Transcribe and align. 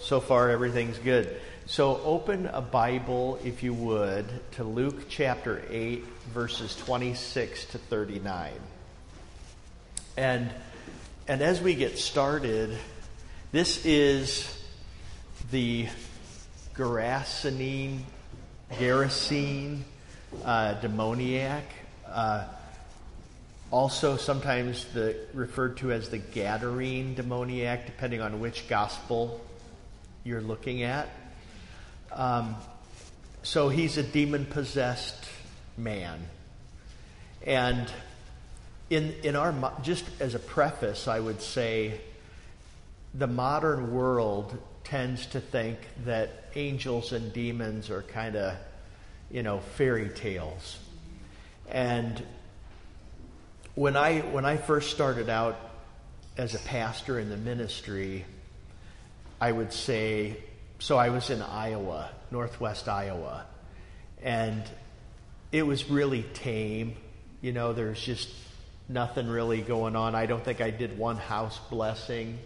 So 0.00 0.18
far, 0.18 0.50
everything's 0.50 0.98
good. 0.98 1.40
So, 1.66 2.00
open 2.02 2.46
a 2.46 2.60
Bible, 2.60 3.38
if 3.44 3.62
you 3.62 3.72
would, 3.72 4.24
to 4.52 4.64
Luke 4.64 5.08
chapter 5.08 5.62
8, 5.70 6.04
verses 6.32 6.74
26 6.74 7.66
to 7.66 7.78
39. 7.78 8.52
And, 10.16 10.50
and 11.28 11.40
as 11.40 11.60
we 11.60 11.76
get 11.76 11.98
started, 11.98 12.76
this 13.52 13.86
is 13.86 14.60
the 15.52 15.86
Gerasene, 16.74 18.00
Gerasene 18.72 19.82
uh, 20.44 20.74
demoniac. 20.80 21.64
Uh, 22.08 22.44
also, 23.70 24.16
sometimes 24.16 24.84
the, 24.86 25.16
referred 25.32 25.76
to 25.76 25.92
as 25.92 26.08
the 26.08 26.18
Gadarene 26.18 27.14
demoniac, 27.14 27.86
depending 27.86 28.20
on 28.20 28.40
which 28.40 28.66
gospel 28.68 29.40
you're 30.26 30.40
looking 30.40 30.82
at. 30.82 31.08
Um, 32.10 32.56
so 33.44 33.68
he's 33.68 33.96
a 33.96 34.02
demon 34.02 34.44
possessed 34.44 35.24
man. 35.78 36.18
And 37.46 37.88
in, 38.90 39.14
in 39.22 39.36
our, 39.36 39.54
just 39.82 40.04
as 40.18 40.34
a 40.34 40.40
preface, 40.40 41.06
I 41.06 41.20
would 41.20 41.40
say 41.40 42.00
the 43.14 43.28
modern 43.28 43.94
world 43.94 44.58
tends 44.82 45.26
to 45.26 45.40
think 45.40 45.78
that 46.04 46.50
angels 46.56 47.12
and 47.12 47.32
demons 47.32 47.88
are 47.88 48.02
kind 48.02 48.34
of, 48.34 48.56
you 49.30 49.44
know, 49.44 49.60
fairy 49.76 50.08
tales. 50.08 50.78
And 51.70 52.20
when 53.76 53.96
I, 53.96 54.20
when 54.20 54.44
I 54.44 54.56
first 54.56 54.90
started 54.90 55.28
out 55.28 55.56
as 56.36 56.56
a 56.56 56.58
pastor 56.60 57.20
in 57.20 57.28
the 57.28 57.36
ministry, 57.36 58.24
I 59.40 59.52
would 59.52 59.72
say, 59.72 60.38
so 60.78 60.96
I 60.96 61.10
was 61.10 61.28
in 61.28 61.42
Iowa, 61.42 62.10
northwest 62.30 62.88
Iowa, 62.88 63.44
and 64.22 64.62
it 65.52 65.66
was 65.66 65.90
really 65.90 66.22
tame. 66.22 66.96
You 67.42 67.52
know, 67.52 67.74
there's 67.74 68.00
just 68.00 68.30
nothing 68.88 69.28
really 69.28 69.60
going 69.60 69.94
on. 69.94 70.14
I 70.14 70.24
don't 70.24 70.42
think 70.42 70.62
I 70.62 70.70
did 70.70 70.96
one 70.96 71.18
house 71.18 71.58
blessing. 71.70 72.38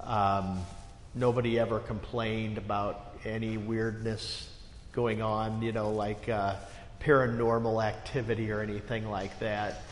Um, 0.00 0.64
nobody 1.12 1.58
ever 1.58 1.80
complained 1.80 2.56
about 2.56 3.16
any 3.24 3.56
weirdness 3.56 4.48
going 4.92 5.22
on, 5.22 5.62
you 5.62 5.72
know, 5.72 5.90
like 5.90 6.28
uh, 6.28 6.54
paranormal 7.00 7.84
activity 7.84 8.52
or 8.52 8.60
anything 8.60 9.10
like 9.10 9.36
that. 9.40 9.82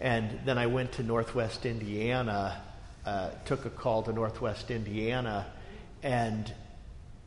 And 0.00 0.40
then 0.44 0.58
I 0.58 0.66
went 0.66 0.92
to 0.92 1.04
Northwest 1.04 1.64
Indiana, 1.64 2.60
uh, 3.06 3.30
took 3.44 3.66
a 3.66 3.70
call 3.70 4.02
to 4.04 4.12
Northwest 4.12 4.72
Indiana 4.72 5.46
and 6.02 6.52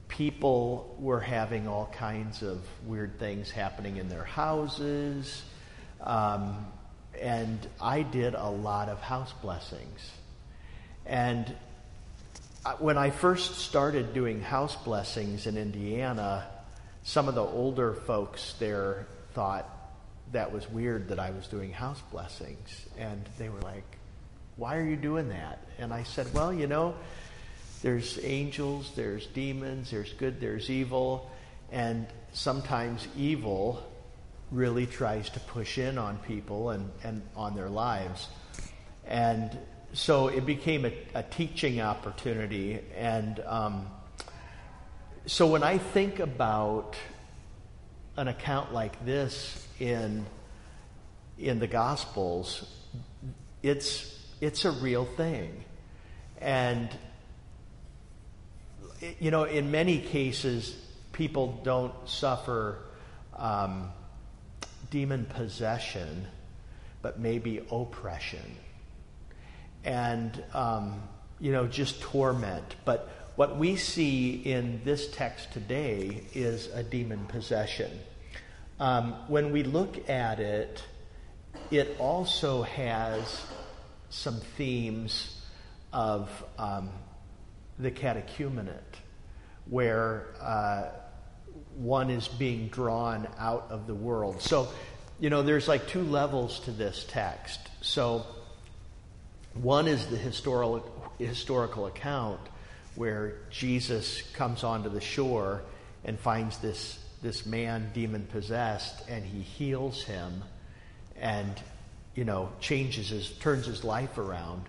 people 0.07 0.95
were 0.99 1.19
having 1.19 1.67
all 1.67 1.91
kinds 1.97 2.43
of 2.43 2.61
weird 2.85 3.19
things 3.19 3.49
happening 3.49 3.97
in 3.97 4.09
their 4.09 4.23
houses. 4.23 5.43
Um, 6.01 6.67
and 7.19 7.65
I 7.81 8.03
did 8.03 8.33
a 8.33 8.49
lot 8.49 8.89
of 8.89 8.99
house 8.99 9.33
blessings. 9.41 10.11
And 11.05 11.53
when 12.79 12.97
I 12.97 13.09
first 13.09 13.59
started 13.59 14.13
doing 14.13 14.41
house 14.41 14.75
blessings 14.75 15.47
in 15.47 15.57
Indiana, 15.57 16.47
some 17.03 17.27
of 17.27 17.35
the 17.35 17.43
older 17.43 17.93
folks 17.93 18.53
there 18.59 19.07
thought 19.33 19.69
that 20.31 20.51
was 20.51 20.69
weird 20.69 21.09
that 21.09 21.19
I 21.19 21.31
was 21.31 21.47
doing 21.47 21.71
house 21.71 22.01
blessings. 22.11 22.85
And 22.97 23.23
they 23.37 23.49
were 23.49 23.61
like, 23.61 23.97
Why 24.55 24.77
are 24.77 24.85
you 24.85 24.95
doing 24.95 25.29
that? 25.29 25.59
And 25.77 25.93
I 25.93 26.03
said, 26.03 26.33
Well, 26.33 26.53
you 26.53 26.67
know, 26.67 26.95
there's 27.83 28.17
angels, 28.23 28.91
there's 28.95 29.27
demons, 29.27 29.91
there's 29.91 30.13
good, 30.13 30.39
there's 30.39 30.69
evil, 30.69 31.29
and 31.69 32.07
sometimes 32.31 33.05
evil 33.17 33.83
really 34.51 34.85
tries 34.85 35.29
to 35.31 35.39
push 35.41 35.77
in 35.77 35.97
on 35.97 36.17
people 36.19 36.69
and, 36.69 36.89
and 37.03 37.21
on 37.35 37.55
their 37.55 37.67
lives. 37.67 38.29
And 39.05 39.57
so 39.91 40.29
it 40.29 40.45
became 40.45 40.85
a, 40.85 40.93
a 41.13 41.23
teaching 41.23 41.81
opportunity. 41.81 42.79
And 42.95 43.41
um, 43.45 43.87
so 45.25 45.47
when 45.47 45.61
I 45.61 45.77
think 45.77 46.19
about 46.19 46.95
an 48.15 48.29
account 48.29 48.73
like 48.73 49.03
this 49.05 49.67
in, 49.81 50.25
in 51.37 51.59
the 51.59 51.67
Gospels, 51.67 52.65
it's, 53.61 54.17
it's 54.39 54.63
a 54.63 54.71
real 54.71 55.03
thing. 55.03 55.65
And 56.39 56.89
you 59.19 59.31
know, 59.31 59.43
in 59.43 59.71
many 59.71 59.99
cases, 59.99 60.75
people 61.11 61.59
don't 61.63 61.93
suffer 62.07 62.79
um, 63.37 63.91
demon 64.89 65.25
possession, 65.25 66.27
but 67.01 67.19
maybe 67.19 67.65
oppression. 67.71 68.57
And, 69.83 70.43
um, 70.53 71.03
you 71.39 71.51
know, 71.51 71.67
just 71.67 72.01
torment. 72.01 72.75
But 72.85 73.09
what 73.35 73.57
we 73.57 73.75
see 73.75 74.31
in 74.31 74.81
this 74.83 75.09
text 75.09 75.51
today 75.51 76.23
is 76.33 76.67
a 76.67 76.83
demon 76.83 77.25
possession. 77.25 77.91
Um, 78.79 79.13
when 79.27 79.51
we 79.51 79.63
look 79.63 80.09
at 80.09 80.39
it, 80.39 80.83
it 81.71 81.95
also 81.99 82.63
has 82.63 83.45
some 84.09 84.39
themes 84.57 85.41
of 85.91 86.29
um, 86.57 86.89
the 87.79 87.91
catechumenate, 87.91 88.99
where 89.65 90.27
uh, 90.41 90.85
one 91.75 92.09
is 92.09 92.27
being 92.27 92.67
drawn 92.67 93.27
out 93.37 93.67
of 93.69 93.87
the 93.87 93.95
world. 93.95 94.41
So, 94.41 94.67
you 95.19 95.29
know, 95.29 95.41
there's 95.41 95.67
like 95.67 95.87
two 95.87 96.03
levels 96.03 96.59
to 96.61 96.71
this 96.71 97.05
text. 97.07 97.59
So, 97.81 98.25
one 99.53 99.87
is 99.87 100.07
the 100.07 100.17
historical, 100.17 101.11
historical 101.19 101.85
account 101.85 102.39
where 102.95 103.35
Jesus 103.49 104.21
comes 104.33 104.63
onto 104.63 104.89
the 104.89 105.01
shore 105.01 105.63
and 106.03 106.19
finds 106.19 106.57
this, 106.59 106.99
this 107.21 107.45
man 107.45 107.91
demon 107.93 108.27
possessed 108.31 109.07
and 109.09 109.25
he 109.25 109.41
heals 109.41 110.03
him 110.03 110.43
and, 111.19 111.53
you 112.15 112.23
know, 112.23 112.49
changes 112.59 113.09
his, 113.09 113.29
turns 113.37 113.65
his 113.65 113.83
life 113.83 114.17
around. 114.17 114.63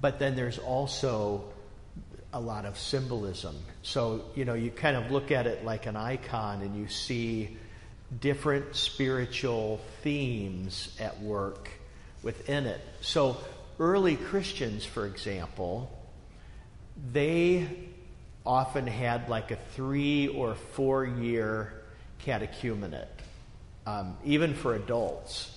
But 0.00 0.18
then 0.18 0.34
there's 0.34 0.58
also 0.58 1.44
a 2.32 2.40
lot 2.40 2.64
of 2.64 2.78
symbolism. 2.78 3.56
So, 3.82 4.24
you 4.34 4.44
know, 4.44 4.54
you 4.54 4.70
kind 4.70 4.96
of 4.96 5.10
look 5.10 5.30
at 5.30 5.46
it 5.46 5.64
like 5.64 5.86
an 5.86 5.96
icon 5.96 6.62
and 6.62 6.76
you 6.76 6.88
see 6.88 7.56
different 8.20 8.76
spiritual 8.76 9.80
themes 10.02 10.96
at 11.00 11.20
work 11.20 11.68
within 12.22 12.66
it. 12.66 12.80
So, 13.00 13.36
early 13.78 14.16
Christians, 14.16 14.84
for 14.84 15.06
example, 15.06 15.90
they 17.12 17.66
often 18.44 18.86
had 18.86 19.28
like 19.28 19.50
a 19.50 19.56
three 19.74 20.28
or 20.28 20.54
four 20.54 21.04
year 21.04 21.82
catechumenate, 22.24 23.06
um, 23.86 24.16
even 24.24 24.54
for 24.54 24.74
adults, 24.74 25.56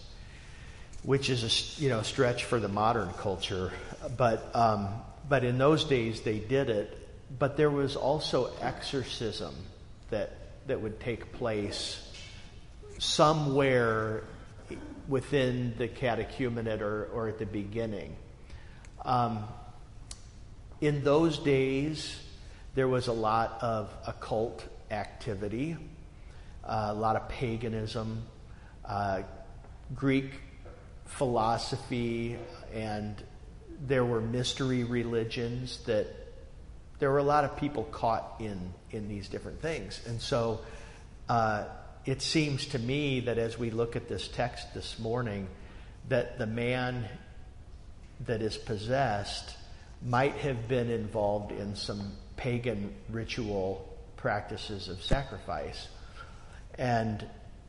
which 1.03 1.29
is 1.29 1.43
a 1.43 1.81
you 1.81 1.89
know 1.89 2.01
stretch 2.01 2.45
for 2.45 2.59
the 2.59 2.67
modern 2.67 3.11
culture. 3.13 3.71
But 4.17 4.49
um, 4.55 4.87
but 5.33 5.43
in 5.43 5.57
those 5.57 5.83
days 5.83 6.21
they 6.21 6.37
did 6.37 6.69
it. 6.69 6.95
But 7.39 7.57
there 7.57 7.71
was 7.71 7.95
also 7.95 8.51
exorcism 8.61 9.55
that, 10.11 10.29
that 10.67 10.79
would 10.79 10.99
take 10.99 11.33
place 11.33 12.07
somewhere 12.99 14.25
within 15.07 15.73
the 15.79 15.87
catechumenate 15.87 16.81
or, 16.81 17.05
or 17.05 17.29
at 17.29 17.39
the 17.39 17.47
beginning. 17.47 18.15
Um, 19.03 19.45
in 20.81 21.03
those 21.03 21.39
days, 21.39 22.15
there 22.75 22.87
was 22.87 23.07
a 23.07 23.13
lot 23.13 23.57
of 23.59 23.91
occult 24.05 24.63
activity, 24.91 25.75
uh, 26.63 26.89
a 26.89 26.93
lot 26.93 27.15
of 27.15 27.27
paganism, 27.27 28.21
uh, 28.85 29.23
Greek 29.95 30.29
philosophy, 31.07 32.37
and 32.71 33.15
there 33.87 34.05
were 34.05 34.21
mystery 34.21 34.83
religions 34.83 35.79
that 35.85 36.07
there 36.99 37.11
were 37.11 37.17
a 37.17 37.23
lot 37.23 37.43
of 37.43 37.57
people 37.57 37.83
caught 37.85 38.35
in 38.39 38.73
in 38.91 39.09
these 39.09 39.27
different 39.27 39.61
things. 39.61 40.01
And 40.07 40.21
so 40.21 40.61
uh, 41.27 41.65
it 42.05 42.21
seems 42.21 42.67
to 42.67 42.79
me 42.79 43.21
that 43.21 43.37
as 43.37 43.57
we 43.57 43.71
look 43.71 43.95
at 43.95 44.07
this 44.07 44.27
text 44.27 44.73
this 44.73 44.97
morning 44.99 45.47
that 46.09 46.37
the 46.37 46.45
man 46.45 47.07
that 48.25 48.41
is 48.41 48.57
possessed 48.57 49.55
might 50.01 50.35
have 50.35 50.67
been 50.67 50.89
involved 50.89 51.51
in 51.51 51.75
some 51.75 52.13
pagan 52.35 52.93
ritual 53.09 53.87
practices 54.15 54.87
of 54.87 55.01
sacrifice. 55.01 55.87
And 56.77 57.25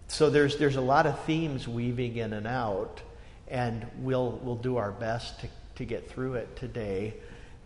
so 0.09 0.31
there's 0.31 0.59
there's 0.59 0.77
a 0.77 0.81
lot 0.81 1.07
of 1.07 1.19
themes 1.25 1.67
weaving 1.67 2.17
in 2.17 2.33
and 2.33 2.47
out 2.47 3.01
and 3.49 3.87
we'll 3.99 4.39
we'll 4.43 4.57
do 4.57 4.77
our 4.77 4.93
best 4.93 5.41
to 5.41 5.49
to 5.77 5.85
get 5.85 6.11
through 6.11 6.35
it 6.35 6.57
today 6.57 7.15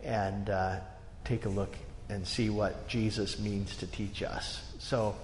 and 0.03 0.49
uh, 0.51 0.81
take 1.25 1.45
a 1.45 1.49
look 1.49 1.75
and 2.09 2.27
see 2.27 2.51
what 2.51 2.89
Jesus 2.89 3.39
means 3.39 3.77
to 3.77 3.87
teach 3.87 4.23
us. 4.23 4.63
So 4.79 5.15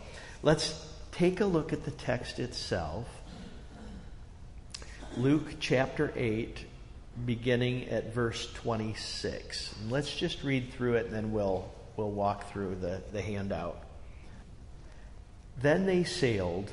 let's 0.42 0.86
take 1.12 1.40
a 1.40 1.46
look 1.46 1.72
at 1.72 1.84
the 1.84 1.90
text 1.90 2.38
itself. 2.38 3.08
Luke 5.16 5.56
chapter 5.60 6.12
8, 6.16 6.58
beginning 7.24 7.88
at 7.88 8.12
verse 8.12 8.52
26. 8.54 9.74
And 9.80 9.90
let's 9.90 10.14
just 10.14 10.42
read 10.42 10.72
through 10.72 10.94
it 10.94 11.06
and 11.06 11.14
then 11.14 11.32
we'll, 11.32 11.70
we'll 11.96 12.10
walk 12.10 12.52
through 12.52 12.76
the, 12.76 13.00
the 13.12 13.22
handout. 13.22 13.80
Then 15.60 15.86
they 15.86 16.04
sailed 16.04 16.72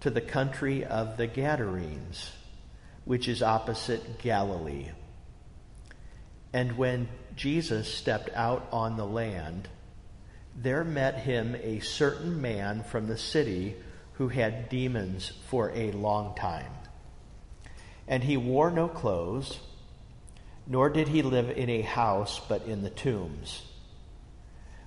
to 0.00 0.10
the 0.10 0.20
country 0.20 0.84
of 0.84 1.16
the 1.16 1.26
Gadarenes, 1.26 2.30
which 3.06 3.26
is 3.26 3.42
opposite 3.42 4.18
Galilee. 4.18 4.90
And 6.56 6.78
when 6.78 7.08
Jesus 7.34 7.86
stepped 7.92 8.30
out 8.34 8.66
on 8.72 8.96
the 8.96 9.04
land, 9.04 9.68
there 10.56 10.84
met 10.84 11.18
him 11.18 11.54
a 11.62 11.80
certain 11.80 12.40
man 12.40 12.82
from 12.82 13.08
the 13.08 13.18
city 13.18 13.76
who 14.14 14.28
had 14.28 14.70
demons 14.70 15.34
for 15.50 15.70
a 15.74 15.92
long 15.92 16.34
time. 16.34 16.72
And 18.08 18.24
he 18.24 18.38
wore 18.38 18.70
no 18.70 18.88
clothes, 18.88 19.58
nor 20.66 20.88
did 20.88 21.08
he 21.08 21.20
live 21.20 21.50
in 21.50 21.68
a 21.68 21.82
house, 21.82 22.40
but 22.48 22.62
in 22.64 22.82
the 22.82 22.88
tombs. 22.88 23.60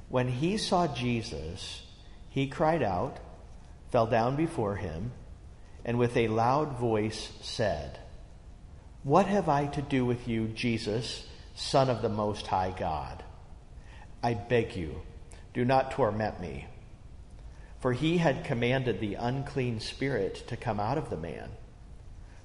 When 0.08 0.28
he 0.28 0.58
saw 0.58 0.88
Jesus, 0.88 1.84
he 2.30 2.48
cried 2.48 2.82
out, 2.82 3.20
fell 3.92 4.08
down 4.08 4.36
before 4.36 4.78
him, 4.78 5.12
and 5.86 6.00
with 6.00 6.18
a 6.18 6.30
loud 6.30 6.80
voice 6.80 7.32
said, 7.42 8.00
What 9.04 9.28
have 9.28 9.48
I 9.48 9.68
to 9.68 9.84
do 9.84 10.04
with 10.04 10.28
you, 10.28 10.48
Jesus, 10.48 11.28
Son 11.60 11.90
of 11.90 12.02
the 12.02 12.10
Most 12.10 12.48
High 12.48 12.74
God? 12.78 13.22
I 14.24 14.34
beg 14.34 14.76
you 14.78 15.02
do 15.54 15.66
not 15.66 15.92
torment 15.92 16.40
me. 16.40 16.68
For 17.80 17.92
he 17.92 18.18
had 18.18 18.46
commanded 18.46 19.00
the 19.00 19.16
unclean 19.16 19.82
spirit 19.82 20.48
to 20.48 20.56
come 20.56 20.80
out 20.80 20.98
of 20.98 21.10
the 21.10 21.18
man. 21.18 21.50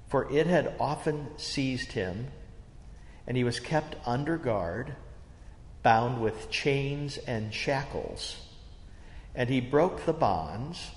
For 0.07 0.29
it 0.29 0.47
had 0.47 0.75
often 0.79 1.29
seized 1.37 1.93
him, 1.93 2.27
and 3.25 3.37
he 3.37 3.45
was 3.45 3.59
kept 3.59 3.95
under 4.05 4.37
guard, 4.37 4.95
bound 5.81 6.21
with 6.21 6.49
chains 6.49 7.17
and 7.19 7.53
shackles. 7.53 8.37
And 9.33 9.49
he 9.49 9.61
broke 9.61 10.05
the 10.05 10.13
bonds 10.13 10.91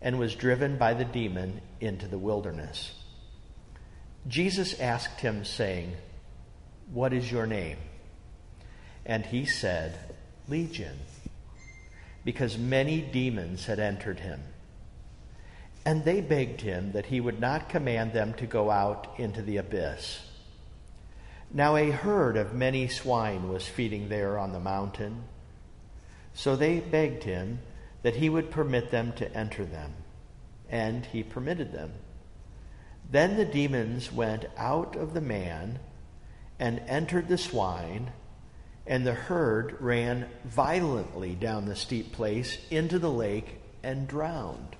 and 0.00 0.18
was 0.18 0.34
driven 0.34 0.78
by 0.78 0.94
the 0.94 1.04
demon 1.04 1.60
into 1.80 2.08
the 2.08 2.18
wilderness. 2.18 2.92
Jesus 4.26 4.78
asked 4.80 5.20
him, 5.20 5.44
saying, 5.44 5.94
What 6.92 7.12
is 7.12 7.30
your 7.30 7.46
name? 7.46 7.78
And 9.04 9.24
he 9.26 9.44
said, 9.44 9.98
Legion 10.48 10.98
because 12.24 12.56
many 12.56 13.00
demons 13.00 13.66
had 13.66 13.78
entered 13.78 14.20
him. 14.20 14.40
And 15.84 16.04
they 16.04 16.20
begged 16.20 16.60
him 16.60 16.92
that 16.92 17.06
he 17.06 17.20
would 17.20 17.40
not 17.40 17.68
command 17.68 18.12
them 18.12 18.34
to 18.34 18.46
go 18.46 18.70
out 18.70 19.08
into 19.18 19.42
the 19.42 19.56
abyss. 19.56 20.20
Now 21.52 21.76
a 21.76 21.90
herd 21.90 22.36
of 22.36 22.54
many 22.54 22.86
swine 22.86 23.48
was 23.48 23.66
feeding 23.66 24.08
there 24.08 24.38
on 24.38 24.52
the 24.52 24.60
mountain. 24.60 25.24
So 26.34 26.54
they 26.54 26.78
begged 26.80 27.24
him 27.24 27.58
that 28.02 28.16
he 28.16 28.28
would 28.28 28.50
permit 28.50 28.90
them 28.90 29.12
to 29.14 29.36
enter 29.36 29.64
them. 29.64 29.92
And 30.70 31.04
he 31.06 31.22
permitted 31.22 31.72
them. 31.72 31.92
Then 33.10 33.36
the 33.36 33.44
demons 33.44 34.12
went 34.12 34.46
out 34.56 34.96
of 34.96 35.12
the 35.12 35.20
man 35.20 35.80
and 36.62 36.80
entered 36.86 37.26
the 37.26 37.36
swine 37.36 38.08
and 38.86 39.04
the 39.04 39.12
herd 39.12 39.76
ran 39.80 40.28
violently 40.44 41.34
down 41.34 41.66
the 41.66 41.74
steep 41.74 42.12
place 42.12 42.56
into 42.70 43.00
the 43.00 43.10
lake 43.10 43.60
and 43.82 44.06
drowned. 44.06 44.76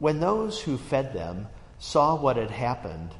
When 0.00 0.18
those 0.18 0.60
who 0.60 0.78
fed 0.78 1.12
them 1.12 1.46
saw 1.78 2.16
what 2.16 2.36
had 2.36 2.50
happened, 2.50 3.10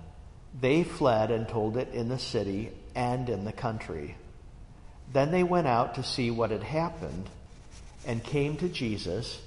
they 0.60 0.82
fled 0.82 1.30
and 1.30 1.48
told 1.48 1.76
it 1.76 1.94
in 1.94 2.08
the 2.08 2.18
city 2.18 2.72
and 2.96 3.28
in 3.28 3.44
the 3.44 3.52
country. 3.52 4.16
Then 5.12 5.30
they 5.30 5.44
went 5.44 5.68
out 5.68 5.94
to 5.94 6.02
see 6.02 6.32
what 6.32 6.50
had 6.50 6.64
happened 6.64 7.30
and 8.04 8.24
came 8.24 8.56
to 8.56 8.68
Jesus 8.68 9.40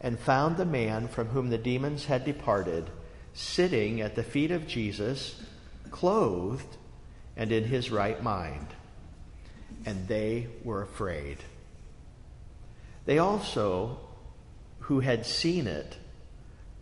and 0.00 0.18
found 0.18 0.56
the 0.56 0.64
man 0.64 1.06
from 1.08 1.28
whom 1.28 1.50
the 1.50 1.58
demons 1.58 2.06
had 2.06 2.24
departed 2.24 2.88
sitting 3.34 4.00
at 4.00 4.14
the 4.14 4.22
feet 4.22 4.50
of 4.50 4.66
Jesus, 4.66 5.38
clothed 5.92 6.76
and 7.36 7.52
in 7.52 7.64
his 7.64 7.92
right 7.92 8.20
mind 8.22 8.66
and 9.84 10.08
they 10.08 10.48
were 10.64 10.82
afraid. 10.82 11.38
They 13.04 13.18
also, 13.18 13.98
who 14.80 15.00
had 15.00 15.26
seen 15.26 15.66
it, 15.66 15.96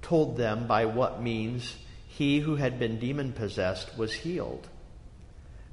told 0.03 0.37
them 0.37 0.67
by 0.67 0.87
what 0.87 1.23
means 1.23 1.77
he 2.09 2.41
who 2.41 2.57
had 2.57 2.79
been 2.79 2.99
demon 2.99 3.33
possessed 3.33 3.97
was 3.97 4.13
healed. 4.13 4.69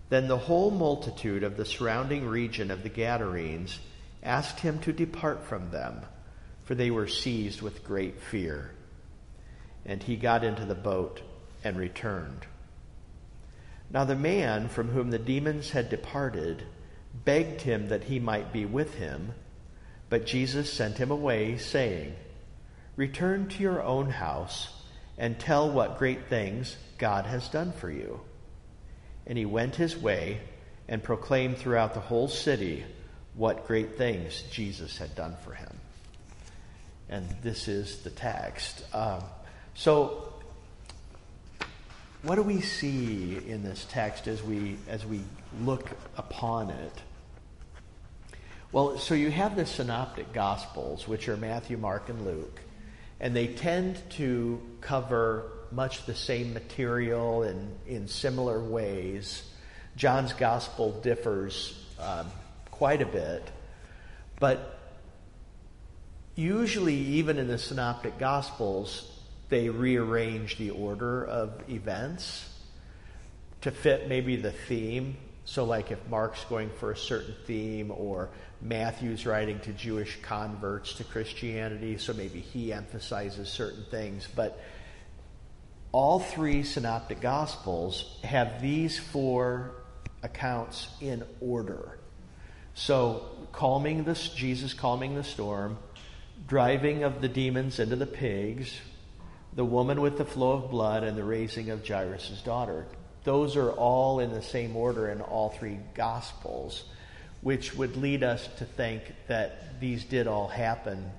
Then 0.10 0.28
the 0.28 0.38
whole 0.38 0.72
multitude 0.72 1.44
of 1.44 1.58
the 1.58 1.66
surrounding 1.66 2.28
region 2.28 2.72
of 2.72 2.84
the 2.84 2.90
Gadarenes 2.90 3.80
asked 4.24 4.62
him 4.62 4.80
to 4.80 4.94
depart 4.94 5.44
from 5.44 5.72
them, 5.72 6.02
for 6.64 6.76
they 6.76 6.92
were 6.92 7.08
seized 7.08 7.62
with 7.62 7.84
great 7.84 8.22
fear. 8.22 8.72
And 9.86 10.02
he 10.02 10.16
got 10.16 10.44
into 10.44 10.66
the 10.66 10.76
boat 10.76 11.22
and 11.64 11.78
returned. 11.78 12.46
Now 13.90 14.04
the 14.04 14.16
man 14.16 14.68
from 14.68 14.90
whom 14.90 15.12
the 15.12 15.20
demons 15.20 15.72
had 15.72 15.90
departed 15.90 16.64
begged 17.26 17.62
him 17.62 17.90
that 17.90 18.06
he 18.06 18.20
might 18.20 18.54
be 18.54 18.66
with 18.66 18.96
him, 18.96 19.34
but 20.10 20.26
Jesus 20.26 20.72
sent 20.72 20.98
him 20.98 21.12
away, 21.12 21.58
saying, 21.58 22.16
Return 22.96 23.48
to 23.50 23.64
your 23.64 23.82
own 23.82 24.10
house 24.10 24.74
and 25.18 25.40
tell 25.40 25.72
what 25.72 26.00
great 26.00 26.28
things 26.28 26.76
God 26.98 27.26
has 27.26 27.48
done 27.50 27.72
for 27.72 27.90
you. 27.90 28.22
And 29.26 29.38
he 29.38 29.46
went 29.46 29.76
his 29.76 29.98
way 29.98 30.40
and 30.88 31.04
proclaimed 31.04 31.58
throughout 31.58 31.94
the 31.94 32.00
whole 32.00 32.28
city 32.28 32.86
what 33.36 33.68
great 33.68 33.98
things 33.98 34.44
Jesus 34.52 34.98
had 34.98 35.14
done 35.16 35.36
for 35.44 35.54
him. 35.54 35.78
And 37.10 37.28
this 37.42 37.68
is 37.68 38.00
the 38.04 38.10
text. 38.10 38.84
Um, 38.94 39.22
so, 39.74 40.34
what 42.28 42.36
do 42.36 42.44
we 42.44 42.60
see 42.60 43.40
in 43.48 43.64
this 43.64 43.86
text 43.90 44.28
as 44.28 44.44
we 44.44 44.76
as 44.90 45.06
we 45.06 45.22
look 45.62 45.90
upon 46.18 46.70
it? 46.70 47.02
Well, 48.74 48.98
so 48.98 49.14
you 49.14 49.32
have 49.32 49.56
the 49.56 49.66
synoptic 49.66 50.34
gospels, 50.34 51.08
which 51.08 51.30
are 51.30 51.38
Matthew, 51.38 51.78
Mark, 51.78 52.10
and 52.10 52.26
Luke, 52.26 52.60
and 53.22 53.34
they 53.34 53.48
tend 53.48 54.02
to 54.12 54.62
cover 54.82 55.52
much 55.72 56.06
the 56.06 56.16
same 56.16 56.54
material 56.54 57.44
in, 57.44 57.70
in 57.88 58.10
similar 58.10 58.60
ways. 58.60 59.50
John's 59.96 60.34
gospel 60.34 61.00
differs 61.00 61.82
um, 61.98 62.30
quite 62.72 63.02
a 63.02 63.06
bit, 63.06 63.50
but 64.38 64.78
usually, 66.36 66.96
even 66.96 67.38
in 67.38 67.48
the 67.48 67.58
synoptic 67.58 68.20
gospels, 68.20 69.17
they 69.50 69.70
rearrange 69.70 70.58
the 70.58 70.72
order 70.72 71.26
of 71.26 71.70
events 71.70 72.50
to 73.62 73.72
fit 73.72 74.08
maybe 74.08 74.36
the 74.36 74.52
theme. 74.52 75.18
So, 75.46 75.64
like 75.64 75.92
if 75.92 76.00
Mark's 76.10 76.44
going 76.46 76.70
for 76.80 76.92
a 76.92 76.98
certain 76.98 77.36
theme 77.46 77.92
or 77.92 78.30
Matthew's 78.62 79.26
writing 79.26 79.60
to 79.62 79.72
Jewish 79.72 80.20
converts 80.22 80.96
to 80.96 81.04
Christianity, 81.04 81.98
so 81.98 82.14
maybe 82.14 82.40
he 82.40 82.74
emphasizes 82.74 83.48
certain 83.48 83.86
things. 83.90 84.28
But 84.36 84.60
all 85.94 86.20
three 86.20 86.64
synoptic 86.64 87.22
gospels 87.22 88.20
have 88.24 88.62
these 88.62 89.00
four 89.00 89.72
accounts 90.22 90.90
in 91.00 91.24
order. 91.40 91.98
So, 92.74 93.48
calming 93.54 94.04
this, 94.04 94.30
Jesus 94.30 94.74
calming 94.74 95.16
the 95.16 95.24
storm, 95.24 95.78
driving 96.46 97.04
of 97.04 97.22
the 97.22 97.30
demons 97.30 97.80
into 97.80 97.96
the 97.96 98.06
pigs, 98.06 98.74
the 99.58 99.66
woman 99.66 100.00
with 100.02 100.20
the 100.20 100.26
flow 100.26 100.52
of 100.52 100.70
blood, 100.70 101.04
and 101.04 101.18
the 101.18 101.24
raising 101.24 101.72
of 101.72 101.86
Jairus' 101.86 102.42
daughter. 102.46 102.86
Those 103.24 103.56
are 103.56 103.72
all 103.72 104.20
in 104.20 104.32
the 104.32 104.42
same 104.44 104.76
order 104.76 105.10
in 105.10 105.20
all 105.20 105.50
three 105.50 105.80
gospels 105.96 106.84
which 107.42 107.74
would 107.76 107.98
lead 107.98 108.24
us 108.24 108.48
to 108.58 108.66
think 108.66 109.02
that 109.28 109.80
these 109.80 110.04
did 110.04 110.28
all 110.28 110.48
happen 110.48 111.10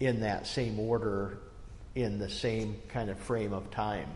in 0.00 0.20
that 0.20 0.48
same 0.48 0.80
order, 0.80 1.38
in 1.94 2.18
the 2.18 2.28
same 2.28 2.76
kind 2.88 3.08
of 3.08 3.18
frame 3.18 3.52
of 3.52 3.70
time. 3.70 4.08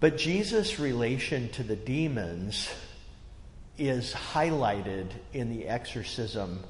But 0.00 0.16
Jesus' 0.16 0.78
relation 0.78 1.50
to 1.50 1.62
the 1.62 1.76
demons 1.76 2.70
is 3.76 4.14
highlighted 4.14 5.08
in 5.34 5.50
the 5.50 5.68
exorcism 5.68 6.60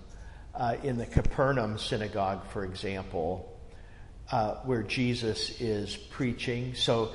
uh, 0.55 0.77
in 0.83 0.99
the 0.99 1.07
Capernaum 1.07 1.79
synagogue, 1.79 2.47
for 2.49 2.65
example, 2.65 3.50
uh, 4.33 4.55
where 4.65 4.83
Jesus 4.83 5.61
is 5.61 5.97
preaching. 5.97 6.75
So 6.75 7.13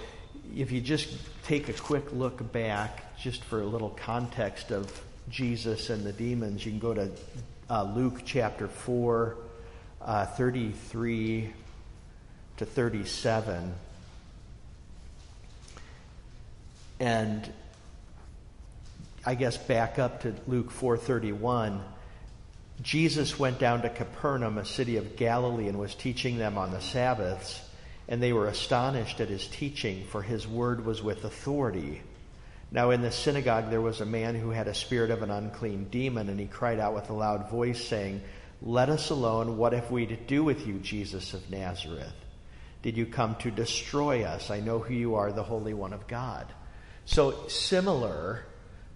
if 0.55 0.71
you 0.71 0.81
just 0.81 1.09
take 1.43 1.69
a 1.69 1.73
quick 1.73 2.11
look 2.11 2.51
back, 2.51 3.17
just 3.17 3.43
for 3.43 3.61
a 3.61 3.65
little 3.65 3.89
context 3.91 4.71
of 4.71 5.01
Jesus 5.29 5.89
and 5.89 6.03
the 6.03 6.13
demons, 6.13 6.65
you 6.65 6.71
can 6.71 6.79
go 6.79 6.93
to 6.93 7.09
uh, 7.69 7.83
Luke 7.83 8.21
chapter 8.25 8.67
4, 8.67 9.37
uh, 10.01 10.25
33 10.25 11.51
to 12.57 12.65
37. 12.65 13.73
And 16.99 17.51
I 19.25 19.35
guess 19.35 19.57
back 19.57 19.97
up 19.97 20.21
to 20.21 20.35
Luke 20.47 20.71
4:31, 20.71 21.81
Jesus 22.81 23.39
went 23.39 23.59
down 23.59 23.81
to 23.83 23.89
Capernaum, 23.89 24.57
a 24.57 24.65
city 24.65 24.97
of 24.97 25.15
Galilee, 25.15 25.67
and 25.67 25.79
was 25.79 25.95
teaching 25.95 26.37
them 26.37 26.57
on 26.57 26.71
the 26.71 26.81
Sabbaths, 26.81 27.61
and 28.07 28.21
they 28.21 28.33
were 28.33 28.47
astonished 28.47 29.21
at 29.21 29.29
his 29.29 29.47
teaching, 29.47 30.05
for 30.05 30.21
his 30.21 30.47
word 30.47 30.85
was 30.85 31.01
with 31.01 31.23
authority. 31.23 32.01
Now 32.71 32.89
in 32.91 33.01
the 33.01 33.11
synagogue 33.11 33.69
there 33.69 33.81
was 33.81 34.01
a 34.01 34.05
man 34.05 34.35
who 34.35 34.49
had 34.49 34.67
a 34.67 34.73
spirit 34.73 35.09
of 35.09 35.21
an 35.23 35.31
unclean 35.31 35.85
demon, 35.85 36.29
and 36.29 36.39
he 36.39 36.47
cried 36.47 36.79
out 36.79 36.93
with 36.93 37.09
a 37.09 37.13
loud 37.13 37.49
voice, 37.49 37.83
saying, 37.83 38.21
Let 38.61 38.89
us 38.89 39.09
alone, 39.09 39.57
what 39.57 39.73
have 39.73 39.89
we 39.91 40.05
to 40.07 40.17
do 40.17 40.43
with 40.43 40.67
you, 40.67 40.79
Jesus 40.79 41.33
of 41.33 41.49
Nazareth? 41.49 42.13
Did 42.81 42.97
you 42.97 43.05
come 43.05 43.35
to 43.37 43.49
destroy 43.49 44.23
us? 44.23 44.51
I 44.51 44.59
know 44.59 44.79
who 44.79 44.93
you 44.93 45.15
are, 45.15 45.31
the 45.31 45.43
Holy 45.43 45.73
One 45.73 45.93
of 45.93 46.07
God. 46.07 46.45
So 47.05 47.47
similar 47.47 48.45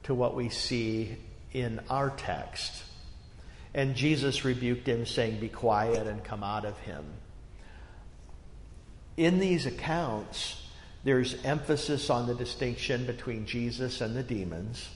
to 0.04 0.14
what 0.14 0.36
we 0.36 0.50
see 0.50 1.18
in 1.54 1.80
our 1.90 2.10
text. 2.12 2.84
And 3.74 3.96
Jesus 3.96 4.44
rebuked 4.44 4.88
him, 4.88 5.06
saying, 5.06 5.40
Be 5.40 5.50
quiet 5.50 6.08
and 6.08 6.24
come 6.24 6.44
out 6.44 6.66
of 6.66 6.78
him. 6.80 7.06
In 9.16 9.40
these 9.40 9.66
accounts, 9.66 10.66
there's 11.04 11.44
emphasis 11.44 12.10
on 12.10 12.28
the 12.28 12.36
distinction 12.36 13.06
between 13.06 13.46
Jesus 13.46 14.02
and 14.02 14.16
the 14.16 14.24
demons. 14.24 14.90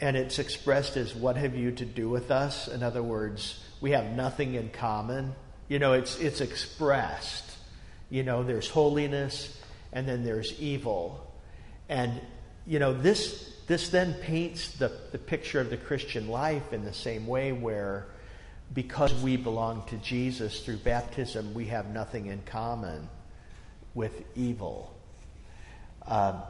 And 0.00 0.16
it's 0.16 0.38
expressed 0.38 0.96
as, 0.96 1.14
What 1.14 1.36
have 1.36 1.56
you 1.56 1.72
to 1.72 1.84
do 1.84 2.08
with 2.08 2.30
us? 2.30 2.68
In 2.68 2.82
other 2.82 3.02
words, 3.02 3.62
we 3.80 3.90
have 3.90 4.12
nothing 4.16 4.54
in 4.54 4.70
common. 4.70 5.34
You 5.68 5.78
know, 5.78 5.94
it's, 5.94 6.18
it's 6.18 6.40
expressed. 6.40 7.50
You 8.08 8.22
know, 8.22 8.42
there's 8.42 8.68
holiness 8.68 9.58
and 9.92 10.06
then 10.08 10.24
there's 10.24 10.58
evil. 10.60 11.26
And, 11.88 12.20
you 12.66 12.78
know, 12.78 12.92
this, 12.92 13.51
this 13.66 13.88
then 13.88 14.14
paints 14.14 14.72
the, 14.72 14.92
the 15.12 15.18
picture 15.18 15.60
of 15.60 15.70
the 15.70 15.76
Christian 15.76 16.28
life 16.28 16.72
in 16.72 16.84
the 16.84 16.92
same 16.92 17.26
way 17.26 17.52
where 17.52 18.06
because 18.74 19.14
we 19.22 19.36
belong 19.36 19.84
to 19.88 19.96
Jesus 19.98 20.60
through 20.60 20.78
baptism, 20.78 21.54
we 21.54 21.66
have 21.66 21.88
nothing 21.88 22.26
in 22.26 22.40
common 22.42 23.08
with 23.94 24.24
evil. 24.34 24.94
Um, 26.06 26.42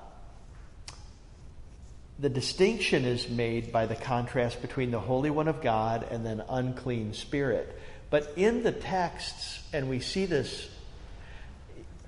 the 2.18 2.28
distinction 2.28 3.04
is 3.04 3.28
made 3.28 3.72
by 3.72 3.86
the 3.86 3.96
contrast 3.96 4.62
between 4.62 4.90
the 4.90 5.00
Holy 5.00 5.30
One 5.30 5.48
of 5.48 5.60
God 5.60 6.06
and 6.10 6.24
then 6.24 6.42
unclean 6.48 7.14
spirit. 7.14 7.78
But 8.10 8.32
in 8.36 8.62
the 8.62 8.72
texts, 8.72 9.60
and 9.72 9.88
we 9.88 10.00
see 10.00 10.26
this 10.26 10.68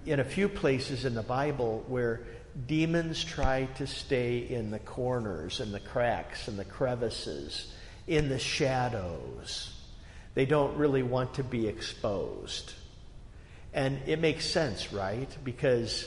in 0.07 0.21
a 0.21 0.25
few 0.25 0.49
places 0.49 1.05
in 1.05 1.15
the 1.15 1.23
Bible 1.23 1.85
where 1.89 2.21
demons 2.67 3.25
try 3.25 3.67
to 3.77 3.87
stay 3.87 4.39
in 4.39 4.71
the 4.71 4.79
corners 4.79 5.61
and 5.61 5.75
the 5.75 5.81
cracks 5.81 6.49
and 6.49 6.59
the 6.59 6.65
crevices, 6.65 7.73
in 8.07 8.29
the 8.29 8.39
shadows. 8.39 9.73
They 10.35 10.47
don't 10.47 10.77
really 10.77 11.03
want 11.03 11.35
to 11.35 11.45
be 11.45 11.67
exposed. 11.69 12.73
And 13.73 14.01
it 14.07 14.21
makes 14.21 14.47
sense, 14.47 14.93
right? 14.93 15.29
Because, 15.43 16.07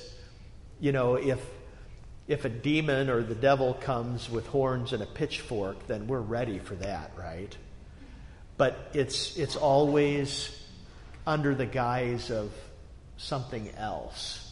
you 0.79 0.91
know, 0.91 1.15
if 1.15 1.39
if 2.27 2.43
a 2.43 2.49
demon 2.49 3.09
or 3.09 3.23
the 3.23 3.35
devil 3.35 3.73
comes 3.73 4.29
with 4.29 4.45
horns 4.47 4.91
and 4.91 5.01
a 5.01 5.05
pitchfork, 5.05 5.87
then 5.87 6.07
we're 6.07 6.19
ready 6.19 6.59
for 6.59 6.75
that, 6.75 7.11
right? 7.17 7.55
But 8.57 8.77
it's 8.93 9.37
it's 9.37 9.55
always 9.55 10.53
under 11.25 11.55
the 11.55 11.65
guise 11.65 12.31
of 12.31 12.51
something 13.17 13.69
else. 13.77 14.43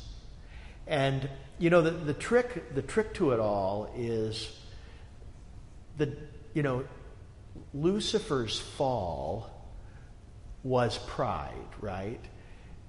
And 0.88 1.30
you 1.60 1.70
know, 1.70 1.82
the, 1.82 1.92
the 1.92 2.14
trick 2.14 2.76
the 2.76 2.82
trick 2.82 3.14
to 3.16 3.32
it 3.32 3.40
all 3.40 3.92
is 3.96 4.52
the 5.98 6.16
you 6.54 6.64
know, 6.64 6.86
Lucifer's 7.74 8.60
fall 8.60 9.50
was 10.64 10.98
pride, 10.98 11.52
right? 11.80 12.20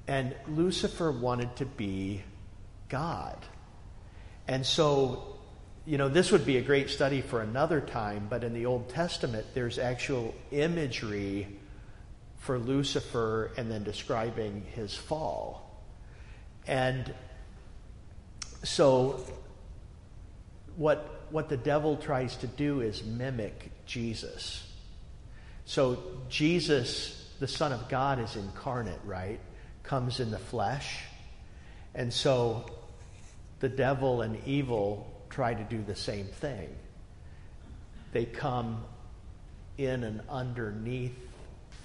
And 0.06 0.34
Lucifer 0.48 1.10
wanted 1.10 1.56
to 1.56 1.66
be 1.66 2.22
God. 2.88 3.36
And 4.48 4.64
so, 4.64 5.36
you 5.84 5.98
know, 5.98 6.08
this 6.08 6.30
would 6.30 6.46
be 6.46 6.56
a 6.58 6.62
great 6.62 6.90
study 6.90 7.20
for 7.20 7.42
another 7.42 7.80
time, 7.80 8.28
but 8.30 8.44
in 8.44 8.54
the 8.54 8.66
Old 8.66 8.88
Testament, 8.88 9.46
there's 9.54 9.78
actual 9.78 10.34
imagery 10.52 11.48
for 12.38 12.58
Lucifer 12.58 13.50
and 13.56 13.70
then 13.70 13.82
describing 13.82 14.64
his 14.74 14.94
fall. 14.94 15.84
And 16.68 17.12
so 18.66 19.24
what 20.76 21.12
what 21.30 21.48
the 21.48 21.56
devil 21.56 21.96
tries 21.96 22.36
to 22.36 22.46
do 22.46 22.80
is 22.80 23.04
mimic 23.04 23.70
Jesus. 23.84 24.66
So 25.64 26.02
Jesus, 26.28 27.30
the 27.40 27.48
Son 27.48 27.72
of 27.72 27.88
God, 27.88 28.20
is 28.20 28.36
incarnate, 28.36 29.00
right? 29.04 29.40
Comes 29.82 30.20
in 30.20 30.30
the 30.30 30.38
flesh. 30.38 31.00
And 31.94 32.12
so 32.12 32.66
the 33.60 33.68
devil 33.68 34.22
and 34.22 34.38
evil 34.46 35.12
try 35.30 35.54
to 35.54 35.64
do 35.64 35.82
the 35.82 35.96
same 35.96 36.26
thing. 36.26 36.68
They 38.12 38.24
come 38.24 38.84
in 39.78 40.04
and 40.04 40.20
underneath 40.28 41.18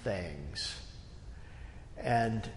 things. 0.04 0.74
And 1.96 2.48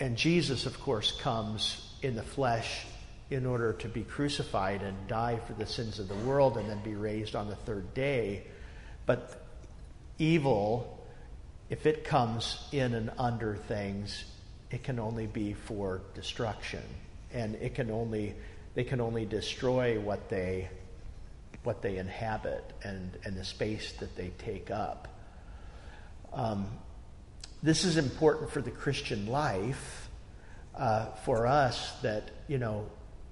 and 0.00 0.16
Jesus, 0.16 0.66
of 0.66 0.80
course, 0.80 1.12
comes 1.20 1.94
in 2.02 2.14
the 2.14 2.22
flesh 2.22 2.86
in 3.30 3.44
order 3.44 3.74
to 3.74 3.88
be 3.88 4.02
crucified 4.02 4.82
and 4.82 4.96
die 5.06 5.38
for 5.46 5.52
the 5.52 5.66
sins 5.66 5.98
of 5.98 6.08
the 6.08 6.14
world 6.14 6.56
and 6.56 6.68
then 6.68 6.82
be 6.82 6.94
raised 6.94 7.36
on 7.36 7.48
the 7.48 7.56
third 7.56 7.92
day. 7.94 8.44
But 9.04 9.46
evil, 10.18 11.06
if 11.68 11.84
it 11.86 12.04
comes 12.04 12.66
in 12.72 12.94
and 12.94 13.10
under 13.18 13.56
things, 13.56 14.24
it 14.70 14.82
can 14.82 14.98
only 14.98 15.26
be 15.26 15.52
for 15.52 16.02
destruction. 16.14 16.82
And 17.32 17.54
it 17.56 17.74
can 17.74 17.90
only 17.90 18.34
they 18.74 18.84
can 18.84 19.00
only 19.00 19.26
destroy 19.26 19.98
what 19.98 20.28
they 20.28 20.70
what 21.64 21.82
they 21.82 21.98
inhabit 21.98 22.64
and, 22.82 23.18
and 23.24 23.36
the 23.36 23.44
space 23.44 23.92
that 24.00 24.16
they 24.16 24.30
take 24.38 24.70
up. 24.70 25.08
Um, 26.32 26.66
this 27.62 27.84
is 27.84 27.96
important 27.96 28.50
for 28.50 28.62
the 28.62 28.70
Christian 28.70 29.26
life, 29.26 30.08
uh, 30.76 31.06
for 31.24 31.46
us 31.46 31.92
that, 32.02 32.30
you 32.46 32.58
know, 32.58 32.86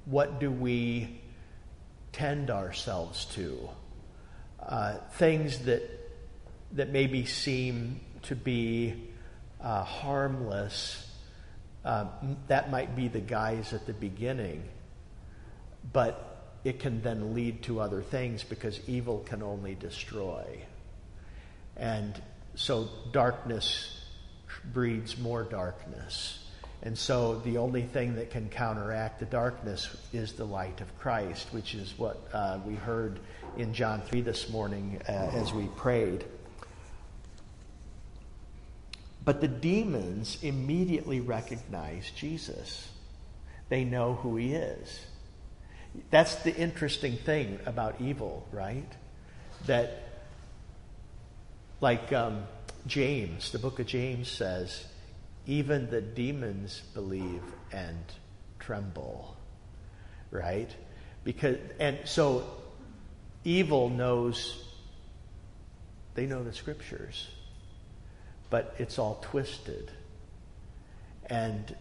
what 0.07 0.41
do 0.41 0.51
we 0.51 1.21
tend 2.13 2.51
ourselves 2.51 3.27
to? 3.27 3.69
Uh, 4.61 4.95
things 5.13 5.59
that, 5.61 5.83
that 6.73 6.91
maybe 6.91 7.27
seem 7.27 8.01
to 8.23 8.35
be 8.35 8.95
uh, 9.61 9.83
harmless, 9.83 11.09
uh, 11.85 12.07
that 12.49 12.71
might 12.71 12.97
be 12.97 13.09
the 13.09 13.21
guise 13.21 13.73
at 13.73 13.87
the 13.87 13.93
beginning, 13.93 14.63
but 15.93 16.59
it 16.65 16.81
can 16.81 17.03
then 17.03 17.35
lead 17.35 17.63
to 17.63 17.81
other 17.81 18.03
things 18.03 18.43
because 18.43 18.81
evil 18.89 19.21
can 19.21 19.43
only 19.43 19.75
destroy. 19.75 20.61
And 21.77 22.21
so 22.55 22.89
darkness 23.13 24.01
breeds 24.73 25.19
more 25.19 25.45
darkness. 25.45 26.46
And 26.83 26.97
so 26.97 27.41
the 27.41 27.59
only 27.59 27.83
thing 27.83 28.17
that 28.17 28.31
can 28.31 28.49
counteract 28.49 29.19
the 29.19 29.27
darkness 29.27 29.97
is 30.13 30.35
the 30.35 30.45
light 30.45 30.81
of 30.81 30.99
Christ, 30.99 31.49
which 31.53 31.75
is 31.75 31.99
what 31.99 32.29
uh, 32.33 32.59
we 32.65 32.75
heard 32.75 33.19
in 33.57 33.73
John 33.73 34.03
3 34.03 34.21
this 34.21 34.51
morning 34.51 35.01
uh, 35.09 35.13
as 35.13 35.53
we 35.53 35.67
prayed. 35.77 36.25
But 39.25 39.41
the 39.41 39.49
demons 39.49 40.39
immediately 40.43 41.21
recognize 41.21 42.11
Jesus. 42.13 42.89
They 43.69 43.83
know 43.83 44.15
who 44.15 44.37
he 44.37 44.55
is. 44.55 45.05
That's 46.11 46.37
the 46.37 46.55
interesting 46.55 47.17
thing 47.17 47.59
about 47.67 48.01
evil, 48.01 48.47
right? 48.53 48.89
That, 49.67 50.03
like, 51.81 52.13
um, 52.13 52.45
James, 52.87 53.51
the 53.51 53.59
book 53.59 53.81
of 53.81 53.87
James 53.87 54.31
says, 54.31 54.85
even 55.47 55.89
the 55.91 56.01
demons 56.01 56.83
believe 56.95 57.43
and 57.73 58.05
tremble. 58.59 59.37
Right? 60.31 60.75
Because 61.25 61.57
and 61.79 61.99
so 62.05 62.45
evil 63.45 63.89
knows 63.89 64.65
they 66.15 66.27
know 66.27 66.43
the 66.45 66.53
scriptures, 66.53 67.29
but 68.51 68.75
it's 68.79 68.99
all 68.99 69.19
twisted. 69.23 69.91
And 71.27 71.75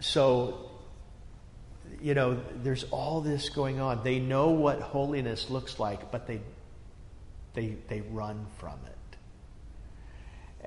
so 0.00 0.70
you 2.00 2.14
know, 2.14 2.40
there's 2.62 2.84
all 2.84 3.20
this 3.20 3.48
going 3.50 3.80
on. 3.80 4.02
They 4.02 4.18
know 4.18 4.50
what 4.50 4.80
holiness 4.80 5.50
looks 5.50 5.78
like, 5.78 6.10
but 6.10 6.26
they 6.26 6.40
They, 7.54 7.76
they 7.88 8.00
run 8.00 8.46
from 8.58 8.78
it. 8.86 8.98